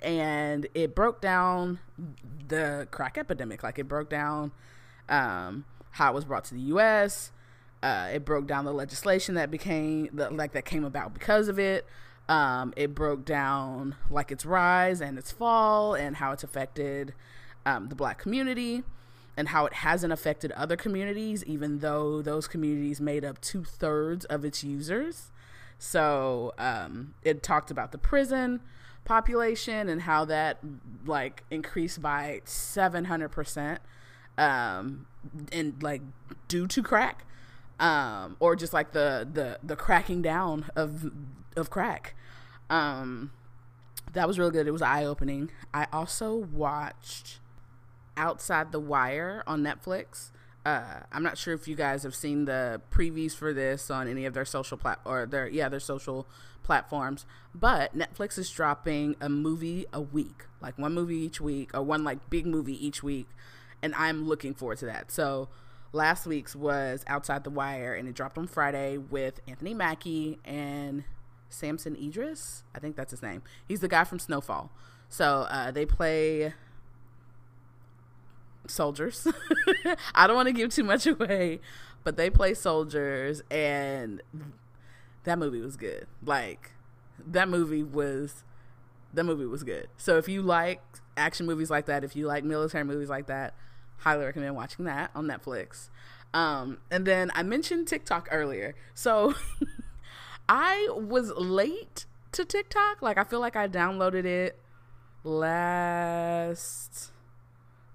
and 0.00 0.66
it 0.72 0.94
broke 0.94 1.20
down 1.20 1.80
the 2.48 2.88
crack 2.90 3.18
epidemic. 3.18 3.62
Like 3.62 3.78
it 3.78 3.88
broke 3.88 4.08
down 4.08 4.52
um, 5.10 5.66
how 5.90 6.12
it 6.12 6.14
was 6.14 6.24
brought 6.24 6.44
to 6.44 6.54
the 6.54 6.60
U.S. 6.60 7.32
Uh, 7.82 8.08
it 8.14 8.24
broke 8.24 8.46
down 8.46 8.64
the 8.64 8.72
legislation 8.72 9.34
that 9.34 9.50
became 9.50 10.08
the, 10.12 10.30
like 10.30 10.52
that 10.52 10.64
came 10.64 10.84
about 10.84 11.12
because 11.12 11.48
of 11.48 11.58
it. 11.58 11.86
Um, 12.30 12.72
it 12.76 12.94
broke 12.94 13.24
down 13.24 13.96
like 14.08 14.30
its 14.30 14.46
rise 14.46 15.00
and 15.00 15.18
its 15.18 15.32
fall 15.32 15.94
and 15.94 16.14
how 16.16 16.30
it's 16.30 16.44
affected 16.44 17.12
um, 17.66 17.88
the 17.88 17.96
black 17.96 18.18
community 18.18 18.84
and 19.36 19.48
how 19.48 19.66
it 19.66 19.72
hasn't 19.72 20.12
affected 20.12 20.52
other 20.52 20.76
communities, 20.76 21.44
even 21.44 21.80
though 21.80 22.22
those 22.22 22.46
communities 22.46 23.00
made 23.00 23.24
up 23.24 23.40
two 23.40 23.64
thirds 23.64 24.26
of 24.26 24.44
its 24.44 24.62
users. 24.62 25.32
So 25.76 26.54
um, 26.56 27.14
it 27.24 27.42
talked 27.42 27.72
about 27.72 27.90
the 27.90 27.98
prison 27.98 28.60
population 29.04 29.88
and 29.88 30.02
how 30.02 30.24
that 30.26 30.58
like 31.04 31.42
increased 31.50 32.00
by 32.00 32.40
700% 32.44 33.78
um 34.38 35.06
and 35.50 35.82
like 35.82 36.02
due 36.48 36.66
to 36.66 36.82
crack 36.82 37.24
um 37.80 38.36
or 38.38 38.54
just 38.54 38.72
like 38.72 38.92
the 38.92 39.26
the 39.32 39.58
the 39.62 39.74
cracking 39.74 40.22
down 40.22 40.66
of 40.76 41.10
of 41.56 41.70
crack 41.70 42.14
um 42.70 43.32
that 44.12 44.26
was 44.26 44.40
really 44.40 44.50
good. 44.50 44.66
It 44.66 44.72
was 44.72 44.82
eye 44.82 45.04
opening 45.04 45.50
i 45.72 45.86
also 45.92 46.34
watched 46.34 47.38
outside 48.16 48.72
the 48.72 48.80
wire 48.80 49.42
on 49.46 49.62
netflix. 49.62 50.30
Uh, 50.66 51.00
I'm 51.10 51.22
not 51.22 51.38
sure 51.38 51.54
if 51.54 51.66
you 51.66 51.74
guys 51.74 52.02
have 52.02 52.14
seen 52.14 52.44
the 52.44 52.82
previews 52.92 53.34
for 53.34 53.54
this 53.54 53.90
on 53.90 54.06
any 54.08 54.26
of 54.26 54.34
their 54.34 54.44
social 54.44 54.76
plat 54.76 55.00
or 55.06 55.24
their 55.24 55.48
yeah 55.48 55.70
their 55.70 55.80
social 55.80 56.26
platforms, 56.62 57.24
but 57.54 57.96
Netflix 57.96 58.38
is 58.38 58.50
dropping 58.50 59.16
a 59.20 59.28
movie 59.28 59.86
a 59.92 60.00
week, 60.00 60.44
like 60.60 60.78
one 60.78 60.92
movie 60.92 61.16
each 61.16 61.40
week 61.40 61.70
or 61.74 61.82
one 61.82 62.04
like 62.04 62.28
big 62.28 62.46
movie 62.46 62.86
each 62.86 63.02
week, 63.02 63.26
and 63.82 63.94
I'm 63.94 64.28
looking 64.28 64.54
forward 64.54 64.78
to 64.78 64.86
that. 64.86 65.10
So 65.10 65.48
last 65.92 66.26
week's 66.26 66.54
was 66.54 67.04
Outside 67.06 67.42
the 67.44 67.50
Wire, 67.50 67.94
and 67.94 68.06
it 68.06 68.14
dropped 68.14 68.36
on 68.38 68.46
Friday 68.46 68.98
with 68.98 69.40
Anthony 69.48 69.74
Mackie 69.74 70.38
and 70.44 71.04
Damson 71.58 71.96
Idris. 71.96 72.64
I 72.74 72.78
think 72.78 72.96
that's 72.96 73.10
his 73.10 73.22
name. 73.22 73.42
He's 73.66 73.80
the 73.80 73.88
guy 73.88 74.04
from 74.04 74.18
Snowfall. 74.18 74.70
So 75.08 75.46
uh, 75.50 75.70
they 75.70 75.84
play 75.84 76.54
soldiers. 78.66 79.26
I 80.14 80.26
don't 80.26 80.36
want 80.36 80.46
to 80.46 80.52
give 80.52 80.70
too 80.72 80.84
much 80.84 81.06
away, 81.06 81.60
but 82.04 82.16
they 82.16 82.30
play 82.30 82.54
soldiers, 82.54 83.42
and 83.50 84.22
that 85.24 85.38
movie 85.38 85.60
was 85.60 85.76
good. 85.76 86.06
Like 86.24 86.72
that 87.26 87.48
movie 87.48 87.82
was 87.82 88.44
that 89.12 89.24
movie 89.24 89.46
was 89.46 89.64
good. 89.64 89.88
So 89.96 90.16
if 90.18 90.28
you 90.28 90.42
like 90.42 90.80
action 91.16 91.46
movies 91.46 91.70
like 91.70 91.86
that, 91.86 92.04
if 92.04 92.14
you 92.14 92.26
like 92.26 92.44
military 92.44 92.84
movies 92.84 93.08
like 93.08 93.26
that, 93.26 93.54
highly 93.98 94.24
recommend 94.24 94.54
watching 94.56 94.84
that 94.84 95.10
on 95.14 95.26
Netflix. 95.26 95.88
Um, 96.32 96.78
and 96.90 97.04
then 97.06 97.32
I 97.34 97.42
mentioned 97.42 97.88
TikTok 97.88 98.28
earlier. 98.30 98.74
So 98.94 99.34
I 100.50 100.88
was 100.90 101.30
late 101.36 102.06
to 102.32 102.44
TikTok. 102.44 103.00
Like 103.00 103.16
I 103.16 103.22
feel 103.22 103.38
like 103.38 103.54
I 103.54 103.68
downloaded 103.68 104.24
it 104.24 104.58
last 105.22 107.12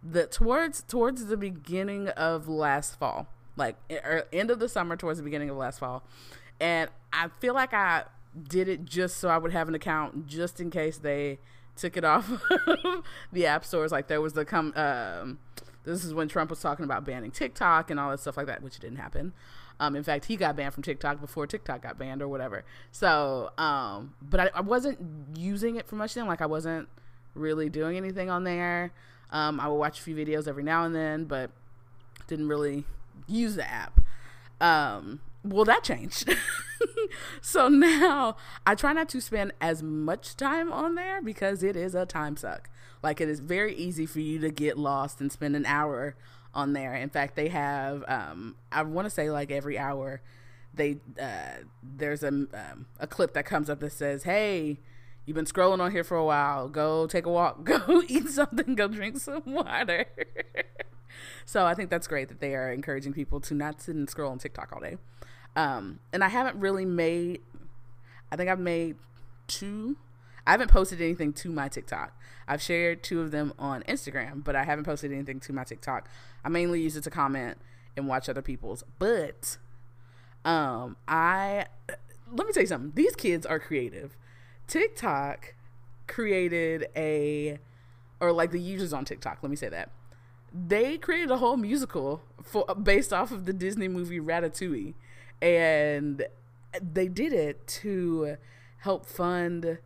the 0.01 0.25
towards 0.27 0.81
towards 0.83 1.25
the 1.25 1.35
beginning 1.35 2.07
of 2.09 2.47
last 2.47 2.97
fall, 2.97 3.27
like 3.57 3.75
er, 3.91 4.23
end 4.31 4.51
of 4.51 4.59
the 4.59 4.69
summer 4.69 4.95
towards 4.95 5.19
the 5.19 5.23
beginning 5.23 5.49
of 5.49 5.57
last 5.57 5.79
fall, 5.79 6.03
and 6.61 6.89
I 7.11 7.27
feel 7.41 7.53
like 7.53 7.73
I 7.73 8.05
did 8.41 8.69
it 8.69 8.85
just 8.85 9.17
so 9.17 9.27
I 9.27 9.37
would 9.37 9.51
have 9.51 9.67
an 9.67 9.75
account 9.75 10.25
just 10.25 10.61
in 10.61 10.69
case 10.71 10.97
they 10.97 11.39
took 11.75 11.97
it 11.97 12.05
off 12.05 12.31
the 13.33 13.45
app 13.47 13.65
stores. 13.65 13.91
Like 13.91 14.07
there 14.07 14.21
was 14.21 14.31
the 14.31 14.45
come. 14.45 14.71
Um, 14.77 15.39
this 15.83 16.05
is 16.05 16.13
when 16.13 16.29
Trump 16.29 16.51
was 16.51 16.61
talking 16.61 16.85
about 16.85 17.03
banning 17.03 17.31
TikTok 17.31 17.91
and 17.91 17.99
all 17.99 18.11
that 18.11 18.21
stuff 18.21 18.37
like 18.37 18.47
that, 18.47 18.63
which 18.63 18.79
didn't 18.79 18.97
happen. 18.97 19.33
Um, 19.79 19.95
in 19.95 20.03
fact, 20.03 20.25
he 20.25 20.37
got 20.37 20.55
banned 20.55 20.73
from 20.73 20.83
TikTok 20.83 21.19
before 21.19 21.47
TikTok 21.47 21.81
got 21.81 21.97
banned 21.97 22.21
or 22.21 22.27
whatever. 22.27 22.63
So, 22.91 23.51
um, 23.57 24.13
but 24.21 24.39
I, 24.39 24.49
I, 24.55 24.61
wasn't 24.61 24.99
using 25.37 25.75
it 25.75 25.87
for 25.87 25.95
much 25.95 26.13
then. 26.13 26.27
Like 26.27 26.41
I 26.41 26.45
wasn't 26.45 26.87
really 27.33 27.69
doing 27.69 27.97
anything 27.97 28.29
on 28.29 28.45
there. 28.45 28.91
Um, 29.31 29.59
I 29.59 29.67
would 29.67 29.75
watch 29.75 29.99
a 29.99 30.01
few 30.01 30.15
videos 30.15 30.47
every 30.47 30.63
now 30.63 30.85
and 30.85 30.95
then, 30.95 31.25
but 31.25 31.51
didn't 32.27 32.47
really 32.47 32.85
use 33.27 33.55
the 33.55 33.69
app. 33.69 33.99
Um, 34.61 35.19
well, 35.43 35.65
that 35.65 35.83
changed. 35.83 36.33
so 37.41 37.67
now 37.67 38.37
I 38.65 38.75
try 38.75 38.93
not 38.93 39.09
to 39.09 39.21
spend 39.21 39.53
as 39.59 39.83
much 39.83 40.37
time 40.37 40.71
on 40.71 40.95
there 40.95 41.21
because 41.21 41.63
it 41.63 41.75
is 41.75 41.95
a 41.95 42.05
time 42.05 42.37
suck. 42.37 42.69
Like 43.03 43.21
it 43.21 43.29
is 43.29 43.39
very 43.39 43.75
easy 43.75 44.05
for 44.05 44.19
you 44.19 44.39
to 44.39 44.49
get 44.49 44.77
lost 44.77 45.21
and 45.21 45.31
spend 45.31 45.55
an 45.55 45.65
hour 45.65 46.15
on 46.55 46.73
there. 46.73 46.95
In 46.95 47.09
fact, 47.09 47.35
they 47.35 47.49
have 47.49 48.03
um, 48.07 48.55
I 48.71 48.81
want 48.81 49.05
to 49.05 49.09
say 49.09 49.29
like 49.29 49.51
every 49.51 49.77
hour 49.77 50.21
they 50.73 50.97
uh, 51.21 51.63
there's 51.83 52.23
a 52.23 52.29
um, 52.29 52.85
a 52.99 53.07
clip 53.07 53.33
that 53.33 53.45
comes 53.45 53.69
up 53.69 53.79
that 53.79 53.91
says, 53.91 54.23
"Hey, 54.23 54.79
you've 55.25 55.35
been 55.35 55.45
scrolling 55.45 55.79
on 55.79 55.91
here 55.91 56.03
for 56.03 56.17
a 56.17 56.25
while. 56.25 56.67
Go 56.69 57.07
take 57.07 57.25
a 57.25 57.29
walk. 57.29 57.63
Go 57.63 58.03
eat 58.07 58.29
something. 58.29 58.75
Go 58.75 58.87
drink 58.87 59.17
some 59.17 59.43
water." 59.45 60.05
so 61.45 61.65
I 61.65 61.73
think 61.73 61.89
that's 61.89 62.07
great 62.07 62.29
that 62.29 62.39
they 62.39 62.55
are 62.55 62.71
encouraging 62.71 63.13
people 63.13 63.39
to 63.41 63.53
not 63.53 63.81
sit 63.81 63.95
and 63.95 64.09
scroll 64.09 64.31
on 64.31 64.39
TikTok 64.39 64.71
all 64.73 64.81
day. 64.81 64.97
Um, 65.55 65.99
and 66.11 66.23
I 66.23 66.27
haven't 66.27 66.57
really 66.57 66.85
made, 66.85 67.39
I 68.29 68.35
think 68.35 68.49
I've 68.49 68.59
made 68.59 68.97
two. 69.47 69.95
I 70.47 70.51
haven't 70.51 70.69
posted 70.69 71.01
anything 71.01 71.33
to 71.33 71.51
my 71.51 71.67
TikTok. 71.67 72.19
I've 72.47 72.61
shared 72.61 73.03
two 73.03 73.21
of 73.21 73.31
them 73.31 73.53
on 73.57 73.81
Instagram, 73.83 74.43
but 74.43 74.55
I 74.55 74.63
haven't 74.63 74.85
posted 74.85 75.11
anything 75.11 75.39
to 75.41 75.53
my 75.53 75.63
TikTok. 75.63 76.07
I 76.43 76.49
mainly 76.49 76.81
use 76.81 76.95
it 76.95 77.03
to 77.05 77.09
comment 77.09 77.57
and 77.97 78.07
watch 78.07 78.29
other 78.29 78.41
people's. 78.41 78.83
But 78.99 79.57
um, 80.43 80.97
I 81.07 81.65
let 82.31 82.47
me 82.47 82.53
tell 82.53 82.63
you 82.63 82.67
something. 82.67 82.91
These 82.95 83.15
kids 83.15 83.45
are 83.45 83.59
creative. 83.59 84.17
TikTok 84.67 85.55
created 86.07 86.87
a, 86.95 87.59
or 88.19 88.31
like 88.31 88.51
the 88.51 88.59
users 88.59 88.93
on 88.93 89.05
TikTok. 89.05 89.39
Let 89.41 89.49
me 89.49 89.55
say 89.55 89.69
that 89.69 89.89
they 90.55 90.97
created 90.97 91.31
a 91.31 91.37
whole 91.37 91.57
musical 91.57 92.21
for 92.41 92.63
based 92.81 93.11
off 93.11 93.31
of 93.31 93.45
the 93.45 93.51
Disney 93.51 93.89
movie 93.89 94.19
Ratatouille 94.19 94.93
and 95.41 96.25
they 96.81 97.07
did 97.09 97.33
it 97.33 97.67
to 97.67 98.37
help 98.79 99.05
fund 99.05 99.79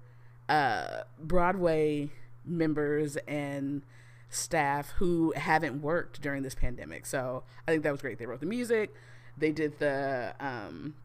uh, 0.49 1.03
Broadway 1.19 2.09
members 2.45 3.15
and 3.27 3.83
staff 4.29 4.91
who 4.97 5.33
haven't 5.35 5.81
worked 5.81 6.21
during 6.21 6.43
this 6.43 6.55
pandemic. 6.55 7.05
So 7.05 7.43
I 7.67 7.71
think 7.71 7.83
that 7.83 7.91
was 7.91 8.01
great. 8.01 8.19
They 8.19 8.25
wrote 8.25 8.41
the 8.41 8.45
music, 8.45 8.93
they 9.37 9.51
did 9.51 9.79
the 9.79 10.33
um, 10.39 10.95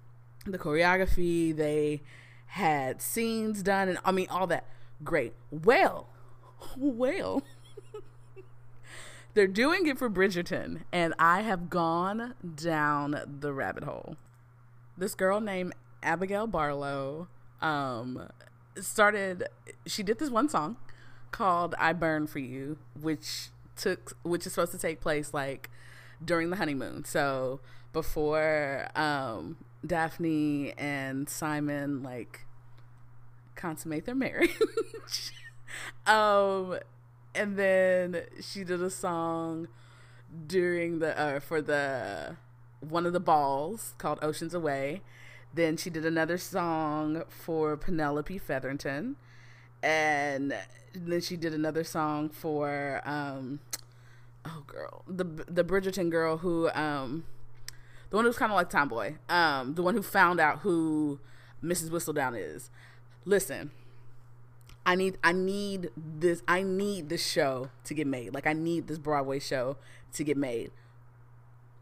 the 0.47 0.59
choreography, 0.59 1.57
they 1.57 2.03
had 2.47 3.01
scenes 3.01 3.63
done, 3.63 3.89
and 3.89 3.99
I 4.05 4.13
mean 4.13 4.27
all 4.29 4.47
that. 4.49 4.67
Great. 5.03 5.35
Well, 5.51 6.09
well. 6.77 7.43
They're 9.35 9.47
doing 9.49 9.87
it 9.89 9.99
for 9.99 10.09
Bridgerton, 10.09 10.83
and 10.93 11.13
I 11.19 11.41
have 11.41 11.69
gone 11.69 12.35
down 12.57 13.21
the 13.41 13.53
rabbit 13.53 13.83
hole 13.83 14.17
this 14.97 15.15
girl 15.15 15.41
named 15.41 15.75
Abigail 16.03 16.47
Barlow 16.47 17.29
um, 17.61 18.29
started. 18.81 19.45
She 19.87 20.03
did 20.03 20.19
this 20.19 20.31
one 20.31 20.49
song 20.49 20.77
called 21.31 21.75
"I 21.79 21.93
Burn 21.93 22.27
for 22.27 22.39
You," 22.39 22.79
which 23.01 23.49
took 23.77 24.17
which 24.23 24.47
is 24.47 24.53
supposed 24.53 24.73
to 24.73 24.79
take 24.79 25.01
place 25.01 25.35
like 25.35 25.71
during 26.25 26.51
the 26.51 26.57
honeymoon. 26.57 27.05
So 27.05 27.61
before 27.93 28.89
um, 28.95 29.57
Daphne 29.87 30.73
and 30.79 31.29
Simon 31.29 32.03
like 32.03 32.47
consummate 33.55 34.05
their 34.05 34.15
marriage. 34.15 34.59
um, 36.07 36.79
and 37.35 37.57
then 37.57 38.23
she 38.41 38.65
did 38.65 38.83
a 38.83 38.91
song 38.91 39.69
during 40.47 40.99
the 40.99 41.19
uh, 41.19 41.41
for 41.41 41.63
the 41.63 42.37
one 42.81 43.07
of 43.07 43.13
the 43.13 43.21
balls 43.21 43.95
called 43.99 44.19
Oceans 44.23 44.55
Away. 44.55 45.03
Then 45.55 45.77
she 45.77 45.89
did 45.91 46.05
another 46.05 46.37
song 46.37 47.23
for 47.29 47.77
Penelope 47.77 48.39
Featherington. 48.39 49.17
And 49.83 50.55
then 50.95 51.21
she 51.21 51.37
did 51.37 51.55
another 51.55 51.85
song 51.85 52.29
for 52.29 53.01
um 53.05 53.61
oh 54.45 54.63
girl, 54.67 55.03
the 55.07 55.25
the 55.25 55.65
Bridgerton 55.65 56.11
girl 56.11 56.39
who 56.39 56.71
um 56.71 57.25
the 58.11 58.17
one 58.17 58.25
who's 58.25 58.39
kind 58.39 58.51
of 58.51 58.57
like 58.57 58.71
Tomboy. 58.71 59.15
Um 59.29 59.75
the 59.75 59.83
one 59.83 59.95
who 59.95 60.03
found 60.03 60.41
out 60.41 60.61
who 60.61 61.21
Mrs. 61.63 61.91
Whistledown 61.91 62.37
is. 62.37 62.71
Listen, 63.25 63.71
I 64.85 64.97
need 64.97 65.19
I 65.23 65.33
need 65.33 65.91
this 65.97 66.43
I 66.49 66.63
need 66.63 67.09
this 67.09 67.25
show 67.25 67.71
to 67.85 67.95
get 67.95 68.07
made. 68.07 68.35
Like 68.35 68.47
I 68.47 68.53
need 68.55 68.89
this 68.89 68.99
Broadway 68.99 69.39
show 69.39 69.77
to 70.15 70.25
get 70.25 70.37
made. 70.37 70.73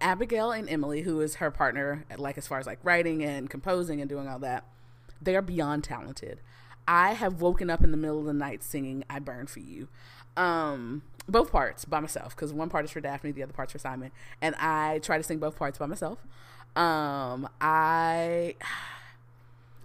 Abigail 0.02 0.50
and 0.50 0.68
Emily, 0.68 1.02
who 1.02 1.20
is 1.20 1.36
her 1.36 1.50
partner, 1.50 2.04
like 2.18 2.36
as 2.36 2.46
far 2.46 2.58
as 2.58 2.66
like 2.66 2.78
writing 2.82 3.24
and 3.24 3.48
composing 3.48 4.00
and 4.00 4.08
doing 4.08 4.28
all 4.28 4.38
that, 4.40 4.64
they 5.20 5.36
are 5.36 5.42
beyond 5.42 5.84
talented. 5.84 6.40
I 6.86 7.12
have 7.12 7.40
woken 7.40 7.70
up 7.70 7.84
in 7.84 7.92
the 7.92 7.96
middle 7.96 8.18
of 8.18 8.26
the 8.26 8.32
night 8.32 8.62
singing 8.62 9.04
"I 9.08 9.20
Burn 9.20 9.46
for 9.46 9.60
You," 9.60 9.88
um, 10.36 11.02
both 11.28 11.52
parts 11.52 11.84
by 11.84 12.00
myself 12.00 12.34
because 12.34 12.52
one 12.52 12.68
part 12.68 12.84
is 12.84 12.90
for 12.90 13.00
Daphne, 13.00 13.30
the 13.30 13.44
other 13.44 13.52
part's 13.52 13.72
for 13.72 13.78
Simon, 13.78 14.10
and 14.40 14.54
I 14.56 14.98
try 14.98 15.16
to 15.16 15.22
sing 15.22 15.38
both 15.38 15.56
parts 15.56 15.78
by 15.78 15.86
myself. 15.86 16.18
Um, 16.74 17.48
I 17.60 18.56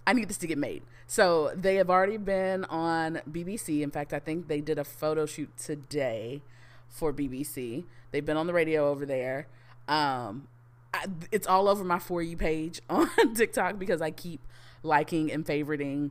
I 0.06 0.12
need 0.12 0.28
this 0.28 0.38
to 0.38 0.46
get 0.46 0.58
made. 0.58 0.82
So 1.06 1.52
they 1.54 1.76
have 1.76 1.88
already 1.88 2.16
been 2.16 2.64
on 2.64 3.20
BBC. 3.30 3.82
In 3.82 3.90
fact, 3.90 4.12
I 4.12 4.18
think 4.18 4.48
they 4.48 4.60
did 4.60 4.78
a 4.78 4.84
photo 4.84 5.24
shoot 5.24 5.56
today 5.56 6.42
for 6.88 7.12
BBC. 7.12 7.84
They've 8.10 8.24
been 8.24 8.36
on 8.36 8.46
the 8.46 8.52
radio 8.52 8.90
over 8.90 9.06
there. 9.06 9.46
Um, 9.88 10.48
I, 10.92 11.06
it's 11.32 11.46
all 11.46 11.68
over 11.68 11.82
my 11.84 11.98
for 11.98 12.22
you 12.22 12.36
page 12.36 12.80
on 12.90 13.34
TikTok 13.34 13.78
because 13.78 14.00
I 14.00 14.10
keep 14.10 14.40
liking 14.82 15.32
and 15.32 15.44
favoriting 15.44 16.10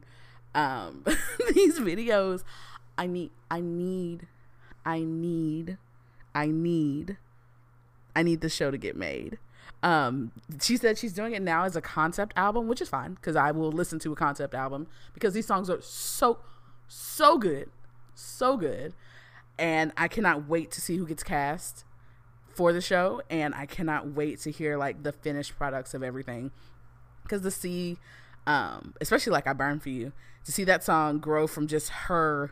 um, 0.54 1.04
these 1.54 1.80
videos. 1.80 2.44
I 2.98 3.08
need, 3.08 3.32
I 3.50 3.62
need, 3.62 4.28
I 4.86 5.04
need, 5.04 5.78
I 6.34 6.48
need, 6.48 7.18
I 8.16 8.24
need 8.24 8.42
the 8.42 8.50
show 8.50 8.72
to 8.72 8.78
get 8.78 8.96
made. 8.96 9.38
Um, 9.84 10.32
she 10.60 10.78
said 10.78 10.98
she's 10.98 11.14
doing 11.14 11.34
it 11.34 11.42
now 11.44 11.64
as 11.64 11.76
a 11.76 11.82
concept 11.82 12.34
album, 12.36 12.68
which 12.68 12.82
is 12.82 12.90
fine 12.90 13.14
because 13.14 13.36
I 13.36 13.52
will 13.52 13.72
listen 13.72 14.00
to 14.00 14.12
a 14.12 14.16
concept 14.16 14.56
album 14.56 14.88
because 15.14 15.36
these 15.36 15.46
songs 15.46 15.70
are 15.70 15.82
so, 15.82 16.40
so 16.88 17.38
good, 17.38 17.70
so 18.16 18.58
good, 18.58 18.94
and 19.60 19.92
I 19.96 20.08
cannot 20.08 20.48
wait 20.48 20.72
to 20.72 20.82
see 20.82 20.98
who 20.98 21.06
gets 21.06 21.22
cast 21.22 21.86
for 22.58 22.74
the 22.74 22.82
show 22.82 23.22
and 23.30 23.54
I 23.54 23.68
cannot 23.68 24.14
wait 24.14 24.40
to 24.42 24.52
hear 24.52 24.78
like 24.78 25.04
the 25.04 25.12
finished 25.12 25.56
products 25.56 25.94
of 25.94 26.02
everything 26.02 26.50
because 27.22 27.44
to 27.44 27.52
see 27.52 28.00
um 28.48 28.96
especially 29.00 29.32
like 29.32 29.46
I 29.46 29.54
burn 29.54 29.80
for 29.80 29.90
you 29.90 30.12
to 30.44 30.52
see 30.52 30.64
that 30.64 30.84
song 30.84 31.20
grow 31.20 31.46
from 31.46 31.68
just 31.68 31.90
her 31.90 32.52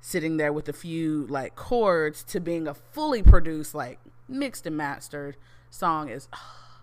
sitting 0.00 0.36
there 0.36 0.52
with 0.52 0.68
a 0.68 0.72
few 0.72 1.28
like 1.28 1.54
chords 1.54 2.24
to 2.24 2.40
being 2.40 2.66
a 2.66 2.74
fully 2.74 3.22
produced 3.22 3.72
like 3.72 4.00
mixed 4.28 4.66
and 4.66 4.76
mastered 4.76 5.36
song 5.70 6.08
is 6.08 6.26
oh, 6.34 6.80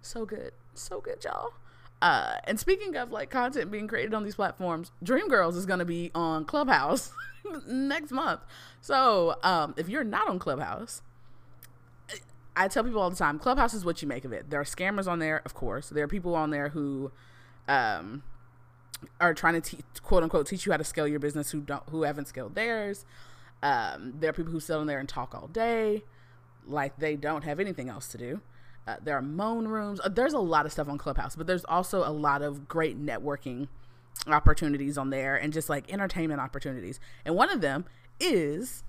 so 0.00 0.24
good 0.24 0.52
so 0.72 1.02
good 1.02 1.22
y'all 1.22 1.50
uh, 2.00 2.36
and 2.44 2.58
speaking 2.58 2.96
of 2.96 3.12
like 3.12 3.28
content 3.28 3.70
being 3.70 3.88
created 3.88 4.12
on 4.12 4.24
these 4.24 4.34
platforms, 4.34 4.92
Dreamgirls 5.02 5.56
is 5.56 5.64
going 5.64 5.78
to 5.78 5.86
be 5.86 6.10
on 6.14 6.44
Clubhouse 6.44 7.12
next 7.66 8.10
month. 8.10 8.40
So 8.82 9.36
um, 9.42 9.72
if 9.78 9.88
you're 9.88 10.04
not 10.04 10.28
on 10.28 10.38
Clubhouse, 10.38 11.00
I 12.56 12.68
tell 12.68 12.84
people 12.84 13.00
all 13.00 13.10
the 13.10 13.16
time, 13.16 13.38
Clubhouse 13.38 13.74
is 13.74 13.84
what 13.84 14.00
you 14.02 14.08
make 14.08 14.24
of 14.24 14.32
it. 14.32 14.50
There 14.50 14.60
are 14.60 14.64
scammers 14.64 15.08
on 15.08 15.18
there, 15.18 15.42
of 15.44 15.54
course. 15.54 15.88
There 15.88 16.04
are 16.04 16.08
people 16.08 16.34
on 16.34 16.50
there 16.50 16.68
who 16.68 17.10
um, 17.66 18.22
are 19.20 19.34
trying 19.34 19.54
to 19.54 19.60
teach, 19.60 19.84
quote 20.02 20.22
unquote 20.22 20.46
teach 20.46 20.66
you 20.66 20.72
how 20.72 20.78
to 20.78 20.84
scale 20.84 21.08
your 21.08 21.18
business 21.18 21.50
who 21.50 21.60
don't 21.60 21.82
who 21.90 22.02
haven't 22.02 22.28
scaled 22.28 22.54
theirs. 22.54 23.04
Um, 23.62 24.14
there 24.18 24.30
are 24.30 24.32
people 24.34 24.52
who 24.52 24.60
sit 24.60 24.76
on 24.76 24.86
there 24.86 24.98
and 24.98 25.08
talk 25.08 25.34
all 25.34 25.48
day, 25.48 26.04
like 26.66 26.98
they 26.98 27.16
don't 27.16 27.44
have 27.44 27.58
anything 27.58 27.88
else 27.88 28.08
to 28.08 28.18
do. 28.18 28.40
Uh, 28.86 28.96
there 29.02 29.16
are 29.16 29.22
moan 29.22 29.66
rooms. 29.66 30.00
Uh, 30.04 30.08
there's 30.08 30.34
a 30.34 30.38
lot 30.38 30.66
of 30.66 30.72
stuff 30.72 30.88
on 30.88 30.98
Clubhouse, 30.98 31.34
but 31.34 31.46
there's 31.46 31.64
also 31.64 32.06
a 32.06 32.12
lot 32.12 32.42
of 32.42 32.68
great 32.68 33.02
networking 33.02 33.68
opportunities 34.26 34.96
on 34.96 35.10
there 35.10 35.34
and 35.36 35.52
just 35.52 35.68
like 35.68 35.90
entertainment 35.92 36.40
opportunities. 36.40 37.00
And 37.24 37.34
one 37.34 37.50
of 37.50 37.60
them 37.62 37.86
is 38.20 38.84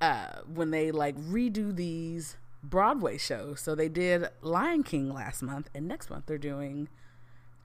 uh, 0.00 0.40
when 0.52 0.70
they 0.70 0.90
like 0.90 1.16
redo 1.16 1.74
these 1.74 2.36
Broadway 2.62 3.18
shows. 3.18 3.60
So 3.60 3.74
they 3.74 3.88
did 3.88 4.28
Lion 4.42 4.82
King 4.82 5.12
last 5.12 5.42
month, 5.42 5.68
and 5.74 5.86
next 5.88 6.10
month 6.10 6.26
they're 6.26 6.38
doing 6.38 6.88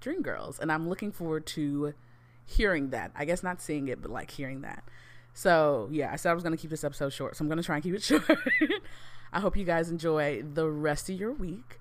Dreamgirls, 0.02 0.60
and 0.60 0.72
I'm 0.72 0.88
looking 0.88 1.12
forward 1.12 1.46
to 1.48 1.94
hearing 2.46 2.92
that. 2.92 3.12
I 3.16 3.26
guess 3.26 3.44
not 3.44 3.62
seeing 3.62 3.88
it, 3.88 4.02
but 4.02 4.12
like 4.12 4.32
hearing 4.32 4.62
that. 4.62 4.84
So 5.34 5.90
yeah, 5.92 6.12
I 6.12 6.16
said 6.16 6.32
I 6.32 6.34
was 6.34 6.44
gonna 6.44 6.58
keep 6.58 6.70
this 6.70 6.84
episode 6.84 7.12
short, 7.12 7.36
so 7.36 7.44
I'm 7.44 7.50
gonna 7.50 7.64
try 7.64 7.76
and 7.76 7.84
keep 7.84 7.96
it 7.96 8.04
short. 8.04 8.24
I 9.34 9.40
hope 9.40 9.58
you 9.58 9.66
guys 9.66 9.90
enjoy 9.90 10.44
the 10.44 10.70
rest 10.70 11.10
of 11.10 11.20
your 11.20 11.34
week. 11.34 11.80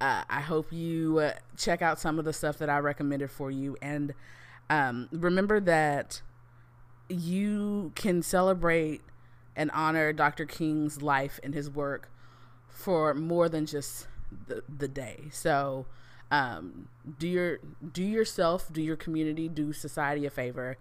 Uh, 0.00 0.24
I 0.28 0.40
hope 0.40 0.72
you 0.72 1.18
uh, 1.18 1.32
check 1.56 1.82
out 1.82 1.98
some 1.98 2.18
of 2.18 2.24
the 2.24 2.32
stuff 2.32 2.58
that 2.58 2.70
I 2.70 2.78
recommended 2.78 3.30
for 3.30 3.50
you, 3.50 3.76
and 3.82 4.14
um, 4.70 5.08
remember 5.12 5.60
that 5.60 6.22
you 7.08 7.92
can 7.94 8.22
celebrate 8.22 9.00
and 9.54 9.70
honor 9.72 10.12
Dr. 10.12 10.44
King's 10.44 11.02
life 11.02 11.40
and 11.42 11.54
his 11.54 11.70
work 11.70 12.10
for 12.76 13.14
more 13.14 13.48
than 13.48 13.64
just 13.64 14.06
the, 14.46 14.62
the 14.68 14.86
day. 14.86 15.24
So 15.32 15.86
um, 16.30 16.88
do 17.18 17.26
your 17.26 17.58
do 17.92 18.02
yourself, 18.02 18.70
do 18.70 18.82
your 18.82 18.96
community, 18.96 19.48
do 19.48 19.72
society 19.72 20.26
a 20.26 20.30
favor, 20.30 20.76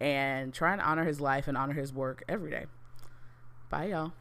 and 0.00 0.54
try 0.54 0.72
and 0.72 0.80
honor 0.80 1.04
his 1.04 1.20
life 1.20 1.48
and 1.48 1.58
honor 1.58 1.74
his 1.74 1.92
work 1.92 2.22
every 2.28 2.50
day. 2.50 2.66
Bye, 3.68 3.86
y'all. 3.86 4.12